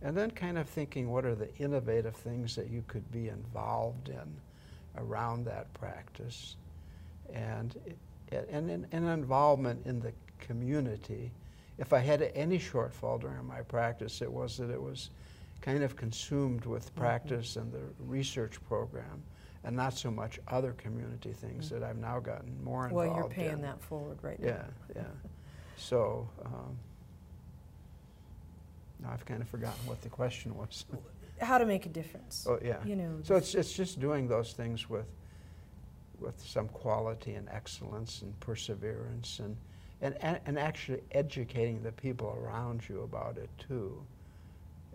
And 0.00 0.16
then 0.16 0.30
kind 0.30 0.56
of 0.56 0.68
thinking 0.68 1.10
what 1.10 1.26
are 1.26 1.34
the 1.34 1.54
innovative 1.56 2.16
things 2.16 2.56
that 2.56 2.70
you 2.70 2.82
could 2.86 3.10
be 3.12 3.28
involved 3.28 4.08
in 4.08 4.40
around 4.96 5.44
that 5.44 5.72
practice. 5.74 6.56
And, 7.32 7.76
and, 8.32 8.70
and, 8.70 8.86
and 8.90 9.06
involvement 9.08 9.84
in 9.84 10.00
the 10.00 10.12
community. 10.38 11.30
If 11.76 11.92
I 11.92 11.98
had 11.98 12.22
any 12.34 12.58
shortfall 12.58 13.20
during 13.20 13.46
my 13.46 13.60
practice, 13.60 14.22
it 14.22 14.32
was 14.32 14.56
that 14.56 14.70
it 14.70 14.80
was 14.80 15.10
kind 15.60 15.82
of 15.82 15.94
consumed 15.96 16.64
with 16.64 16.86
mm-hmm. 16.86 17.00
practice 17.00 17.56
and 17.56 17.70
the 17.70 17.82
research 17.98 18.62
program 18.66 19.22
and 19.66 19.74
not 19.76 19.92
so 19.92 20.10
much 20.12 20.38
other 20.46 20.72
community 20.74 21.32
things 21.32 21.68
that 21.70 21.82
I've 21.82 21.98
now 21.98 22.20
gotten 22.20 22.62
more 22.62 22.86
involved 22.86 23.08
Well, 23.08 23.16
you're 23.16 23.28
paying 23.28 23.54
in. 23.54 23.62
that 23.62 23.82
forward 23.82 24.18
right 24.22 24.38
Yeah, 24.40 24.50
now. 24.50 24.58
yeah. 24.94 25.02
Yeah. 25.02 25.02
so, 25.76 26.28
um, 26.44 26.78
now 29.00 29.10
I've 29.12 29.26
kind 29.26 29.42
of 29.42 29.48
forgotten 29.48 29.84
what 29.86 30.00
the 30.02 30.08
question 30.08 30.56
was. 30.56 30.84
How 31.40 31.58
to 31.58 31.66
make 31.66 31.84
a 31.84 31.88
difference. 31.88 32.46
Oh, 32.48 32.58
yeah. 32.64 32.76
You 32.84 32.94
know. 32.96 33.18
So 33.24 33.34
it's, 33.34 33.54
it's 33.56 33.72
just 33.72 33.98
doing 34.00 34.28
those 34.28 34.52
things 34.52 34.88
with, 34.88 35.06
with 36.20 36.40
some 36.40 36.68
quality 36.68 37.34
and 37.34 37.48
excellence 37.50 38.22
and 38.22 38.38
perseverance 38.40 39.40
and, 39.40 39.56
and, 40.00 40.38
and 40.46 40.58
actually 40.58 41.00
educating 41.10 41.82
the 41.82 41.92
people 41.92 42.28
around 42.40 42.88
you 42.88 43.02
about 43.02 43.36
it 43.36 43.50
too. 43.58 44.00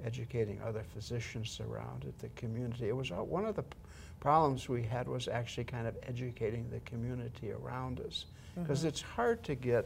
Educating 0.05 0.61
other 0.63 0.83
physicians 0.93 1.59
around 1.59 2.05
it, 2.05 2.17
the 2.19 2.29
community. 2.29 2.87
It 2.87 2.95
was 2.95 3.11
uh, 3.11 3.15
one 3.15 3.45
of 3.45 3.55
the 3.55 3.65
problems 4.25 4.69
we 4.69 4.83
had 4.83 5.07
was 5.09 5.27
actually 5.27 5.65
kind 5.65 5.85
of 5.87 5.97
educating 6.07 6.69
the 6.69 6.79
community 6.81 7.51
around 7.51 7.99
us. 7.99 8.27
Because 8.55 8.83
Mhm. 8.83 8.87
it's 8.87 9.01
hard 9.01 9.43
to 9.43 9.55
get 9.55 9.85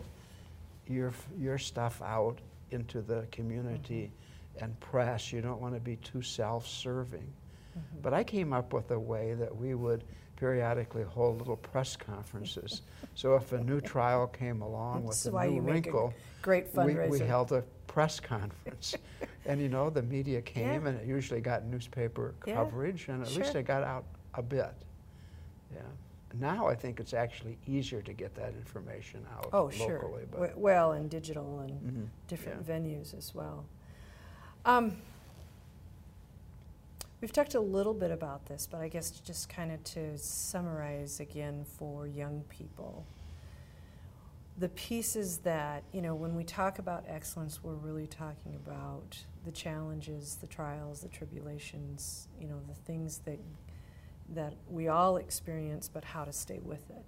your, 0.87 1.13
your 1.39 1.57
stuff 1.57 2.01
out 2.03 2.39
into 2.71 3.01
the 3.01 3.25
community 3.31 4.11
and 4.59 4.79
press. 4.79 5.31
You 5.33 5.41
don't 5.41 5.59
want 5.61 5.73
to 5.73 5.79
be 5.79 5.95
too 5.97 6.21
self-serving. 6.21 7.33
Mhm. 7.77 8.01
But 8.01 8.13
I 8.13 8.23
came 8.23 8.53
up 8.53 8.73
with 8.73 8.91
a 8.91 8.99
way 8.99 9.33
that 9.35 9.55
we 9.55 9.73
would 9.73 10.03
periodically 10.35 11.03
hold 11.03 11.37
little 11.39 11.55
press 11.55 11.95
conferences. 11.95 12.81
so 13.15 13.35
if 13.35 13.53
a 13.53 13.63
new 13.63 13.79
trial 13.79 14.27
came 14.27 14.61
along 14.61 15.05
with 15.05 15.25
a 15.25 15.29
new 15.29 15.61
make 15.61 15.87
a 15.87 15.91
wrinkle, 15.91 16.13
Great 16.41 16.65
we, 16.73 16.93
fundraiser. 16.93 17.09
we 17.09 17.19
held 17.19 17.51
a 17.53 17.63
press 17.87 18.19
conference. 18.19 18.95
and 19.45 19.61
you 19.61 19.69
know, 19.69 19.89
the 19.89 20.01
media 20.03 20.41
came 20.41 20.83
Yeah. 20.83 20.89
and 20.89 20.99
it 20.99 21.05
usually 21.07 21.39
got 21.41 21.63
newspaper 21.63 22.35
Yeah, 22.45 22.55
coverage 22.55 23.07
and 23.07 23.21
at 23.23 23.29
least 23.33 23.53
sure. 23.53 23.61
it 23.61 23.65
got 23.65 23.83
out 23.83 24.03
a 24.37 24.41
bit. 24.43 24.73
Yeah. 25.73 25.81
Now 26.39 26.67
I 26.67 26.75
think 26.75 26.99
it's 26.99 27.13
actually 27.13 27.57
easier 27.65 28.01
to 28.01 28.13
get 28.13 28.35
that 28.35 28.49
information 28.55 29.25
out 29.35 29.49
oh, 29.53 29.69
sure. 29.69 29.93
locally. 30.01 30.25
W- 30.31 30.49
But 30.51 30.57
well, 30.57 30.91
and 30.91 31.09
digital 31.09 31.59
and 31.59 31.71
Mhm, 31.81 32.07
different 32.27 32.65
yeah. 32.67 32.75
venues 32.77 33.17
as 33.17 33.33
well. 33.33 33.65
Um, 34.65 34.97
we've 37.21 37.31
talked 37.31 37.55
a 37.55 37.59
little 37.59 37.93
bit 37.93 38.11
about 38.11 38.45
this, 38.47 38.67
but 38.69 38.81
I 38.81 38.87
guess 38.89 39.11
just 39.11 39.47
kind 39.49 39.71
of 39.71 39.83
to 39.85 40.17
summarize 40.17 41.19
again 41.19 41.63
for 41.65 42.07
young 42.07 42.43
people. 42.49 43.05
The 44.57 44.69
pieces 44.69 45.39
that, 45.39 45.83
you 45.91 46.01
know, 46.01 46.15
when 46.15 46.33
we 46.35 46.43
talk 46.45 46.79
about 46.79 47.03
excellence, 47.07 47.61
we're 47.63 47.73
really 47.75 48.07
talking 48.07 48.55
about 48.55 49.17
the 49.43 49.51
challenges, 49.51 50.35
the 50.35 50.47
trials, 50.47 51.01
the 51.01 51.09
tribulations, 51.09 52.27
you 52.39 52.47
know, 52.47 52.59
the 52.67 52.73
things 52.73 53.19
that 53.19 53.37
that 54.33 54.53
we 54.69 54.88
all 54.88 55.17
experience, 55.17 55.89
but 55.91 56.03
how 56.03 56.23
to 56.23 56.33
stay 56.33 56.59
with 56.63 56.89
it. 56.89 57.05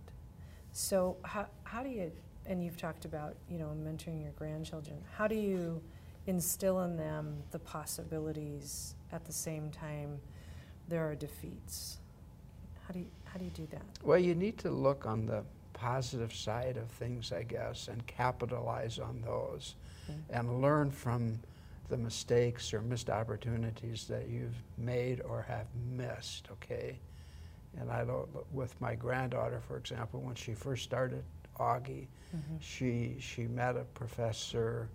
So 0.71 1.17
how, 1.23 1.47
how 1.63 1.81
do 1.83 1.89
you, 1.89 2.11
and 2.45 2.63
you've 2.63 2.77
talked 2.77 3.05
about, 3.05 3.35
you 3.49 3.57
know, 3.57 3.75
mentoring 3.83 4.21
your 4.21 4.31
grandchildren, 4.33 4.97
how 5.15 5.27
do 5.27 5.35
you 5.35 5.81
instill 6.27 6.81
in 6.83 6.95
them 6.97 7.41
the 7.51 7.59
possibilities 7.59 8.95
at 9.11 9.25
the 9.25 9.33
same 9.33 9.71
time 9.71 10.19
there 10.87 11.09
are 11.09 11.15
defeats? 11.15 11.97
How 12.87 12.93
do 12.93 12.99
you, 12.99 13.07
how 13.25 13.39
do 13.39 13.45
you 13.45 13.51
do 13.51 13.67
that? 13.71 13.81
Well, 14.03 14.19
you 14.19 14.35
need 14.35 14.57
to 14.59 14.69
look 14.69 15.05
on 15.05 15.25
the 15.25 15.43
positive 15.73 16.33
side 16.33 16.77
of 16.77 16.87
things, 16.91 17.31
I 17.31 17.43
guess, 17.43 17.87
and 17.87 18.05
capitalize 18.07 18.99
on 18.99 19.21
those 19.25 19.75
Mm. 20.09 20.13
and 20.29 20.61
learn 20.61 20.89
from 20.89 21.37
the 21.89 21.97
mistakes 21.97 22.73
or 22.73 22.81
missed 22.81 23.09
opportunities 23.09 24.07
that 24.07 24.27
you've 24.27 24.61
made 24.77 25.21
or 25.21 25.41
have 25.41 25.67
missed, 25.89 26.49
okay? 26.51 26.99
And 27.79 27.91
I 27.91 28.03
don't, 28.03 28.27
with 28.53 28.79
my 28.81 28.95
granddaughter, 28.95 29.61
for 29.67 29.77
example, 29.77 30.21
when 30.21 30.35
she 30.35 30.53
first 30.53 30.83
started 30.83 31.23
Augie, 31.59 32.07
mm-hmm. 32.35 32.57
she, 32.59 33.15
she 33.19 33.47
met 33.47 33.77
a 33.77 33.83
professor 33.83 34.89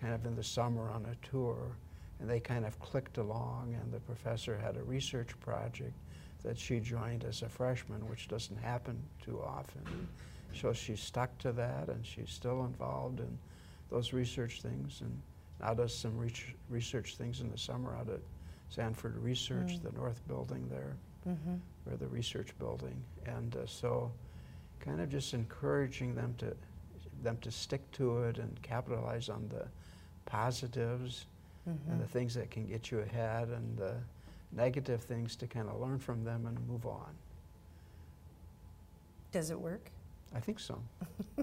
kind 0.00 0.14
of 0.14 0.24
in 0.26 0.36
the 0.36 0.42
summer 0.42 0.90
on 0.90 1.06
a 1.06 1.26
tour, 1.26 1.76
and 2.20 2.28
they 2.28 2.40
kind 2.40 2.64
of 2.64 2.78
clicked 2.78 3.18
along, 3.18 3.76
and 3.80 3.92
the 3.92 4.00
professor 4.00 4.56
had 4.56 4.76
a 4.76 4.82
research 4.82 5.38
project 5.40 5.94
that 6.42 6.58
she 6.58 6.80
joined 6.80 7.24
as 7.24 7.42
a 7.42 7.48
freshman, 7.48 8.06
which 8.08 8.28
doesn't 8.28 8.58
happen 8.58 9.02
too 9.22 9.42
often. 9.42 9.82
So 10.54 10.72
she 10.72 10.96
stuck 10.96 11.36
to 11.38 11.52
that, 11.52 11.88
and 11.88 12.04
she's 12.06 12.30
still 12.30 12.64
involved 12.64 13.20
in 13.20 13.38
those 13.90 14.12
research 14.12 14.62
things, 14.62 15.00
and 15.00 15.20
now 15.60 15.74
does 15.74 15.96
some 15.96 16.12
research 16.68 17.16
things 17.16 17.40
in 17.40 17.50
the 17.50 17.58
summer 17.58 17.94
out 17.96 18.08
at 18.08 18.20
Sanford 18.68 19.16
Research, 19.18 19.72
Mm. 19.78 19.82
the 19.82 19.92
north 19.92 20.20
building 20.28 20.68
there 20.68 20.96
Mm-hmm. 21.28 21.56
or 21.90 21.96
the 21.96 22.06
research 22.08 22.56
building. 22.58 23.02
And 23.26 23.56
uh, 23.56 23.66
so 23.66 24.12
kind 24.80 25.00
of 25.00 25.08
just 25.08 25.34
encouraging 25.34 26.14
them 26.14 26.34
to, 26.38 26.54
them 27.22 27.36
to 27.38 27.50
stick 27.50 27.90
to 27.92 28.22
it 28.24 28.38
and 28.38 28.60
capitalize 28.62 29.28
on 29.28 29.48
the 29.48 29.66
positives 30.26 31.26
Mm-hmm. 31.68 31.90
and 31.90 32.00
the 32.00 32.06
things 32.06 32.32
that 32.34 32.50
can 32.50 32.64
get 32.66 32.92
you 32.92 33.00
ahead 33.00 33.48
and 33.48 33.76
the 33.76 33.94
negative 34.52 35.00
things 35.02 35.34
to 35.36 35.48
kind 35.48 35.68
of 35.68 35.80
learn 35.80 35.98
from 35.98 36.22
them 36.22 36.46
and 36.46 36.56
move 36.68 36.86
on. 36.86 37.12
Does 39.32 39.50
it 39.50 39.58
work? 39.60 39.90
I 40.34 40.38
think 40.38 40.60
so. 40.60 40.80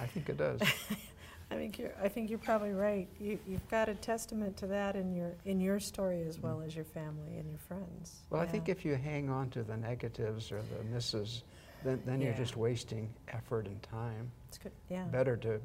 I 0.00 0.06
think 0.06 0.28
it 0.28 0.36
does. 0.36 0.60
I 1.50 1.54
think 1.54 1.78
you're. 1.78 1.92
I 2.02 2.08
think 2.08 2.28
you're 2.28 2.40
probably 2.40 2.72
right. 2.72 3.08
You, 3.20 3.38
you've 3.46 3.68
got 3.68 3.88
a 3.88 3.94
testament 3.94 4.56
to 4.58 4.66
that 4.66 4.96
in 4.96 5.14
your 5.14 5.32
in 5.44 5.60
your 5.60 5.78
story 5.78 6.24
as 6.26 6.40
well 6.40 6.60
as 6.60 6.74
your 6.74 6.84
family 6.84 7.36
and 7.36 7.48
your 7.48 7.60
friends. 7.60 8.22
Well, 8.30 8.42
I 8.42 8.46
think 8.46 8.68
if 8.68 8.84
you 8.84 8.96
hang 8.96 9.30
on 9.30 9.50
to 9.50 9.62
the 9.62 9.76
negatives 9.76 10.50
or 10.50 10.60
the 10.76 10.84
misses, 10.92 11.44
then, 11.84 12.02
then 12.04 12.20
you're 12.20 12.34
just 12.34 12.56
wasting 12.56 13.08
effort 13.28 13.66
and 13.66 13.80
time. 13.82 14.30
it's 14.48 14.58
good. 14.58 14.72
Yeah. 14.88 15.04
Better 15.04 15.36
to 15.38 15.60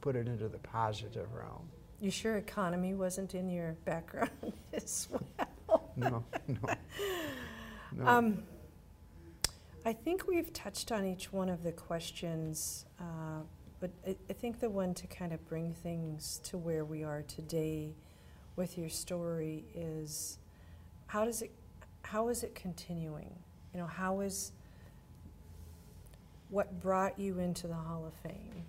put 0.00 0.16
it 0.16 0.26
into 0.26 0.48
the 0.48 0.58
positive 0.58 1.32
realm. 1.32 1.68
You 2.00 2.10
sure 2.10 2.36
economy 2.36 2.94
wasn't 2.94 3.34
in 3.34 3.48
your 3.48 3.74
background 3.84 4.30
as 4.72 5.08
well? 5.10 5.90
No, 5.94 6.24
no. 6.48 6.56
no. 7.92 8.06
Um, 8.06 8.42
I 9.86 9.92
think 9.92 10.26
we've 10.26 10.52
touched 10.52 10.90
on 10.90 11.04
each 11.04 11.32
one 11.32 11.48
of 11.48 11.62
the 11.62 11.72
questions, 11.72 12.86
uh, 13.00 13.42
but 13.82 13.90
I, 14.06 14.16
I 14.30 14.32
think 14.32 14.60
the 14.60 14.70
one 14.70 14.94
to 14.94 15.08
kind 15.08 15.32
of 15.32 15.44
bring 15.48 15.74
things 15.74 16.40
to 16.44 16.56
where 16.56 16.84
we 16.84 17.02
are 17.02 17.22
today 17.22 17.92
with 18.54 18.78
your 18.78 18.88
story 18.88 19.64
is 19.74 20.38
how 21.08 21.24
does 21.24 21.42
it, 21.42 21.50
how 22.02 22.28
is 22.28 22.44
it 22.44 22.54
continuing? 22.54 23.34
You 23.74 23.80
know, 23.80 23.88
how 23.88 24.20
is 24.20 24.52
what 26.50 26.80
brought 26.80 27.18
you 27.18 27.40
into 27.40 27.66
the 27.66 27.74
Hall 27.74 28.06
of 28.06 28.14
Fame? 28.30 28.64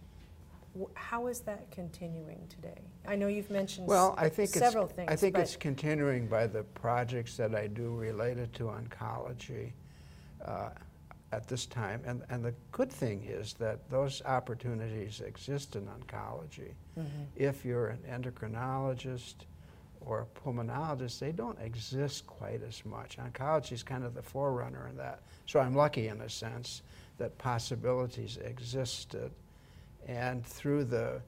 How 0.96 1.28
is 1.28 1.42
that 1.42 1.70
continuing 1.70 2.48
today? 2.50 2.82
I 3.08 3.16
know 3.16 3.28
you've 3.28 3.52
mentioned 3.52 3.86
well, 3.86 4.16
I 4.18 4.30
think 4.30 4.50
several 4.50 4.86
it's, 4.86 4.96
things. 4.96 5.12
I 5.12 5.16
think 5.16 5.38
it's 5.38 5.56
continuing 5.56 6.26
by 6.26 6.48
the 6.48 6.64
projects 6.64 7.38
that 7.38 7.54
I 7.54 7.68
do 7.68 7.94
related 7.94 8.52
to 8.56 8.64
oncology 8.64 9.74
uh, 10.44 10.70
at 11.34 11.48
this 11.48 11.66
time. 11.66 12.02
And, 12.06 12.22
and 12.30 12.46
the 12.46 12.54
good 12.72 12.92
thing 12.92 13.24
is 13.24 13.54
that 13.54 13.90
those 13.90 14.22
opportunities 14.26 15.20
exist 15.20 15.76
in 15.76 15.88
oncology. 15.88 16.74
Mm 16.96 17.06
-hmm. 17.06 17.26
If 17.36 17.66
you're 17.66 17.90
an 17.90 18.04
endocrinologist 18.06 19.48
or 20.00 20.20
a 20.20 20.26
pulmonologist, 20.26 21.20
they 21.20 21.32
don't 21.32 21.60
exist 21.60 22.28
quite 22.28 22.68
as 22.68 22.86
much. 22.86 23.18
Oncology 23.18 23.74
is 23.74 23.84
kind 23.84 24.04
of 24.04 24.14
the 24.14 24.22
forerunner 24.22 24.88
in 24.90 24.98
that. 24.98 25.20
So 25.46 25.60
I'm 25.60 25.76
lucky 25.76 26.08
in 26.08 26.22
a 26.22 26.30
sense 26.30 26.84
that 27.18 27.38
possibilities 27.38 28.38
existed 28.38 29.32
and 30.08 30.46
through 30.46 30.86
the 30.90 31.22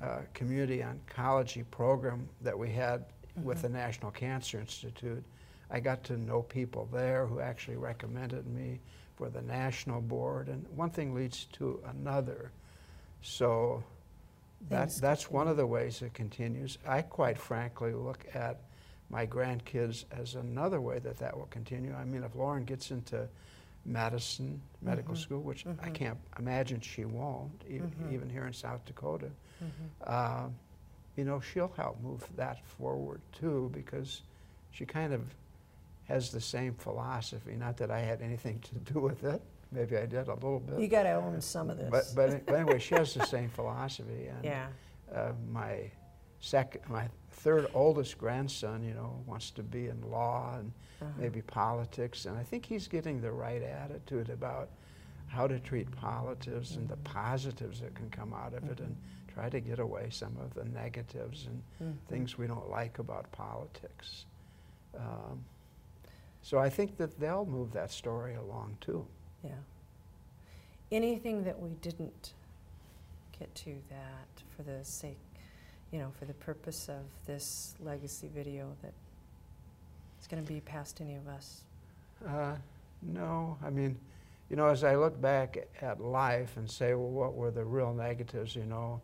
uh, 0.00 0.22
community 0.38 0.82
oncology 0.82 1.64
program 1.70 2.28
that 2.42 2.58
we 2.58 2.70
had 2.72 3.00
mm 3.00 3.06
-hmm. 3.06 3.46
with 3.46 3.60
the 3.60 3.68
mm-hmm. 3.68 3.86
National 3.86 4.12
Cancer 4.12 4.60
Institute, 4.60 5.24
I 5.70 5.80
got 5.80 6.04
to 6.04 6.14
know 6.14 6.42
people 6.42 6.98
there 6.98 7.26
who 7.26 7.40
actually 7.40 7.78
recommended 7.90 8.46
me 8.46 8.80
for 9.16 9.28
the 9.30 9.42
national 9.42 10.00
board, 10.00 10.48
and 10.48 10.66
one 10.74 10.90
thing 10.90 11.14
leads 11.14 11.44
to 11.52 11.80
another. 11.90 12.50
So 13.22 13.82
that, 14.68 14.90
that's 15.00 15.30
one 15.30 15.48
of 15.48 15.56
the 15.56 15.66
ways 15.66 16.02
it 16.02 16.14
continues. 16.14 16.78
I 16.86 17.02
quite 17.02 17.38
frankly 17.38 17.92
look 17.92 18.26
at 18.34 18.60
my 19.10 19.26
grandkids 19.26 20.04
as 20.10 20.34
another 20.34 20.80
way 20.80 20.98
that 20.98 21.18
that 21.18 21.36
will 21.36 21.46
continue. 21.46 21.94
I 21.94 22.04
mean, 22.04 22.24
if 22.24 22.34
Lauren 22.34 22.64
gets 22.64 22.90
into 22.90 23.28
medicine, 23.84 24.60
medical 24.82 25.14
mm 25.14 25.16
-hmm. 25.16 25.22
school, 25.22 25.42
which 25.42 25.64
mm 25.64 25.72
-hmm. 25.72 25.80
I 25.80 25.90
mm-hmm. 25.90 26.04
can't 26.04 26.18
imagine 26.38 26.80
she 26.80 27.04
won't, 27.04 27.64
even, 27.68 27.90
mm 27.90 27.94
-hmm. 27.98 28.14
even 28.14 28.30
here 28.30 28.46
in 28.46 28.52
South 28.52 28.84
Dakota. 28.84 29.30
Mm-hmm. 29.60 29.88
Uh, 30.06 30.50
you 31.16 31.24
know, 31.24 31.40
she'll 31.40 31.72
help 31.76 32.00
move 32.00 32.26
that 32.36 32.58
forward 32.64 33.20
too 33.32 33.70
because 33.72 34.22
she 34.70 34.84
kind 34.84 35.12
of 35.12 35.20
has 36.04 36.30
the 36.30 36.40
same 36.40 36.74
philosophy. 36.74 37.56
Not 37.56 37.76
that 37.76 37.90
I 37.90 38.00
had 38.00 38.20
anything 38.22 38.60
to 38.60 38.92
do 38.92 39.00
with 39.00 39.24
it. 39.24 39.42
Maybe 39.72 39.96
I 39.96 40.06
did 40.06 40.28
a 40.28 40.34
little 40.34 40.60
bit. 40.60 40.78
You 40.78 40.88
got 40.88 41.04
to 41.04 41.14
own 41.14 41.40
some 41.40 41.70
of 41.70 41.78
this. 41.78 41.90
But, 41.90 42.04
but, 42.14 42.46
but 42.46 42.54
anyway, 42.54 42.78
she 42.86 42.94
has 42.94 43.14
the 43.14 43.26
same 43.26 43.48
philosophy. 43.48 44.26
And 44.26 44.44
yeah. 44.44 44.66
Uh, 45.12 45.32
my 45.50 45.90
second, 46.40 46.82
my 46.88 47.08
third 47.30 47.66
oldest 47.74 48.18
grandson, 48.18 48.84
you 48.84 48.94
know, 48.94 49.22
wants 49.26 49.50
to 49.52 49.62
be 49.62 49.88
in 49.88 50.00
law 50.10 50.56
and 50.58 50.72
uh 51.00 51.06
-huh. 51.06 51.20
maybe 51.20 51.42
politics, 51.42 52.26
and 52.26 52.40
I 52.40 52.44
think 52.44 52.66
he's 52.66 52.88
getting 52.88 53.20
the 53.20 53.32
right 53.32 53.62
attitude 53.62 54.32
about 54.32 54.68
how 55.28 55.46
to 55.46 55.58
treat 55.58 55.90
politics 55.90 56.70
mm 56.70 56.76
-hmm. 56.76 56.78
and 56.78 56.88
the 56.88 56.96
mm-hmm. 56.96 57.30
positives 57.30 57.80
that 57.80 57.94
can 57.94 58.10
come 58.10 58.36
out 58.36 58.52
of 58.54 58.60
mm 58.60 58.68
-hmm. 58.68 58.72
it, 58.72 58.80
and 58.80 58.96
mm-hmm. 58.96 59.40
try 59.40 59.60
to 59.60 59.68
get 59.68 59.78
away 59.78 60.10
some 60.10 60.40
of 60.44 60.54
the 60.54 60.64
negatives 60.64 61.46
and 61.46 61.62
mm 61.80 61.86
-hmm. 61.86 62.08
things 62.08 62.38
we 62.38 62.46
don't 62.46 62.70
like 62.80 63.00
about 63.00 63.30
politics. 63.30 64.26
Um, 64.94 65.44
so 66.44 66.58
I 66.58 66.70
think 66.70 66.96
that 66.98 67.18
they'll 67.18 67.44
move 67.44 67.72
that 67.72 67.90
story 67.90 68.36
along 68.36 68.76
too. 68.80 69.04
Yeah. 69.42 69.50
Anything 70.92 71.42
that 71.42 71.58
we 71.58 71.70
didn't 71.82 72.34
get 73.36 73.52
to 73.56 73.74
that 73.90 74.44
for 74.56 74.62
the 74.62 74.84
sake 74.84 75.18
you 75.94 76.00
know, 76.00 76.10
for 76.18 76.24
the 76.24 76.34
purpose 76.34 76.88
of 76.88 77.04
this 77.24 77.76
legacy 77.78 78.28
video 78.34 78.74
that 78.82 78.92
it's 80.18 80.26
going 80.26 80.42
to 80.42 80.52
be 80.52 80.58
past 80.62 81.00
any 81.00 81.14
of 81.14 81.28
us? 81.28 81.62
Uh, 82.26 82.56
no, 83.00 83.56
I 83.64 83.70
mean, 83.70 83.96
you 84.50 84.56
know, 84.56 84.66
as 84.66 84.82
I 84.82 84.96
look 84.96 85.20
back 85.20 85.68
at 85.80 86.00
life 86.00 86.56
and 86.56 86.68
say, 86.68 86.94
well, 86.94 87.10
what 87.10 87.34
were 87.34 87.52
the 87.52 87.64
real 87.64 87.94
negatives, 87.94 88.56
you 88.56 88.64
know, 88.64 89.00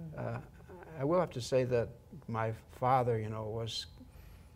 mm-hmm. 0.00 0.36
uh, 0.36 0.40
I 0.98 1.04
will 1.04 1.20
have 1.20 1.30
to 1.30 1.40
say 1.40 1.62
that 1.62 1.88
my 2.26 2.52
father, 2.80 3.16
you 3.16 3.28
know, 3.28 3.44
was 3.44 3.86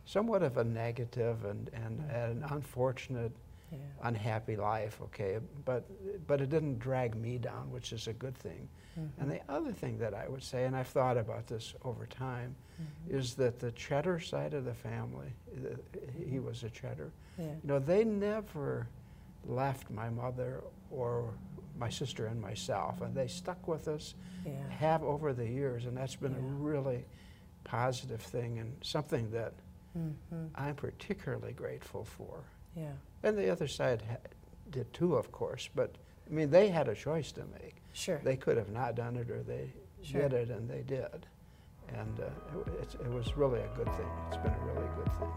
somewhat 0.09 0.42
of 0.42 0.57
a 0.57 0.64
negative 0.64 1.44
and, 1.44 1.71
and, 1.75 2.01
mm-hmm. 2.01 2.11
and 2.11 2.42
an 2.42 2.51
unfortunate, 2.51 3.31
yeah. 3.71 3.79
unhappy 4.05 4.57
life, 4.57 4.99
okay, 5.03 5.38
but, 5.66 5.85
but 6.27 6.40
it 6.40 6.49
didn't 6.49 6.79
drag 6.79 7.14
me 7.14 7.37
down, 7.37 7.71
which 7.71 7.92
is 7.92 8.09
a 8.09 8.14
good 8.14 8.35
thing. 8.35 8.66
Mm-hmm. 8.99 9.21
And 9.21 9.31
the 9.31 9.40
other 9.51 9.71
thing 9.71 9.99
that 9.99 10.14
I 10.14 10.27
would 10.27 10.42
say, 10.42 10.64
and 10.64 10.75
I've 10.75 10.88
thought 10.88 11.18
about 11.18 11.47
this 11.47 11.75
over 11.85 12.07
time, 12.07 12.57
mm-hmm. 12.81 13.18
is 13.18 13.35
that 13.35 13.61
the 13.61 13.71
Tschetter 13.73 14.27
side 14.27 14.55
of 14.55 14.64
the 14.64 14.73
family, 14.73 15.29
he 16.27 16.38
was 16.38 16.64
a 16.64 16.71
Tschetter, 16.71 17.11
yeah. 17.38 17.44
you 17.44 17.61
know, 17.64 17.79
they 17.79 18.03
never 18.03 18.88
left 19.44 19.90
my 19.90 20.09
mother 20.09 20.64
or 20.90 21.35
my 21.79 21.90
sister 21.90 22.29
and 22.29 22.40
myself, 22.40 23.03
and 23.03 23.14
they 23.14 23.29
stuck 23.29 23.68
with 23.68 23.88
us, 23.88 24.14
yeah. 24.47 24.53
have 24.71 25.03
over 25.03 25.35
the 25.35 25.47
years, 25.47 25.85
and 25.85 25.94
that's 25.94 26.16
been 26.16 26.35
a 26.35 26.40
really 26.40 27.05
positive 27.64 28.23
thing 28.23 28.59
and 28.59 28.75
something 28.81 29.31
that 29.31 29.53
mm-hmm. 29.96 30.46
I'm 30.55 30.74
particularly 30.74 31.53
grateful 31.53 32.05
for. 32.05 32.44
Yeah. 32.77 32.92
And 33.22 33.37
the 33.37 33.51
other 33.51 33.68
side 33.68 34.03
ha- 34.09 34.16
did 34.70 34.92
too, 34.92 35.16
of 35.16 35.33
course, 35.33 35.68
but 35.74 35.96
I 36.29 36.35
mean, 36.35 36.51
they 36.51 36.68
had 36.68 36.88
a 36.88 36.94
choice 36.94 37.33
to 37.33 37.42
make. 37.61 37.77
Sure. 37.92 38.20
They 38.22 38.37
could 38.37 38.57
have 38.57 38.70
not 38.70 38.94
done 38.94 39.16
it 39.16 39.29
or 39.31 39.42
they 39.42 39.72
sure. 40.03 40.22
did 40.22 40.33
it 40.35 40.51
and 40.51 40.68
they 40.68 40.83
did. 40.83 41.27
And 41.88 42.20
uh, 42.20 42.24
it, 42.83 42.94
it 43.01 43.11
was 43.11 43.37
really 43.37 43.61
a 43.61 43.68
good 43.74 43.90
thing. 43.94 44.07
It's 44.29 44.37
been 44.37 44.53
a 44.53 44.64
really 44.64 44.87
good 44.96 45.11
thing. 45.18 45.31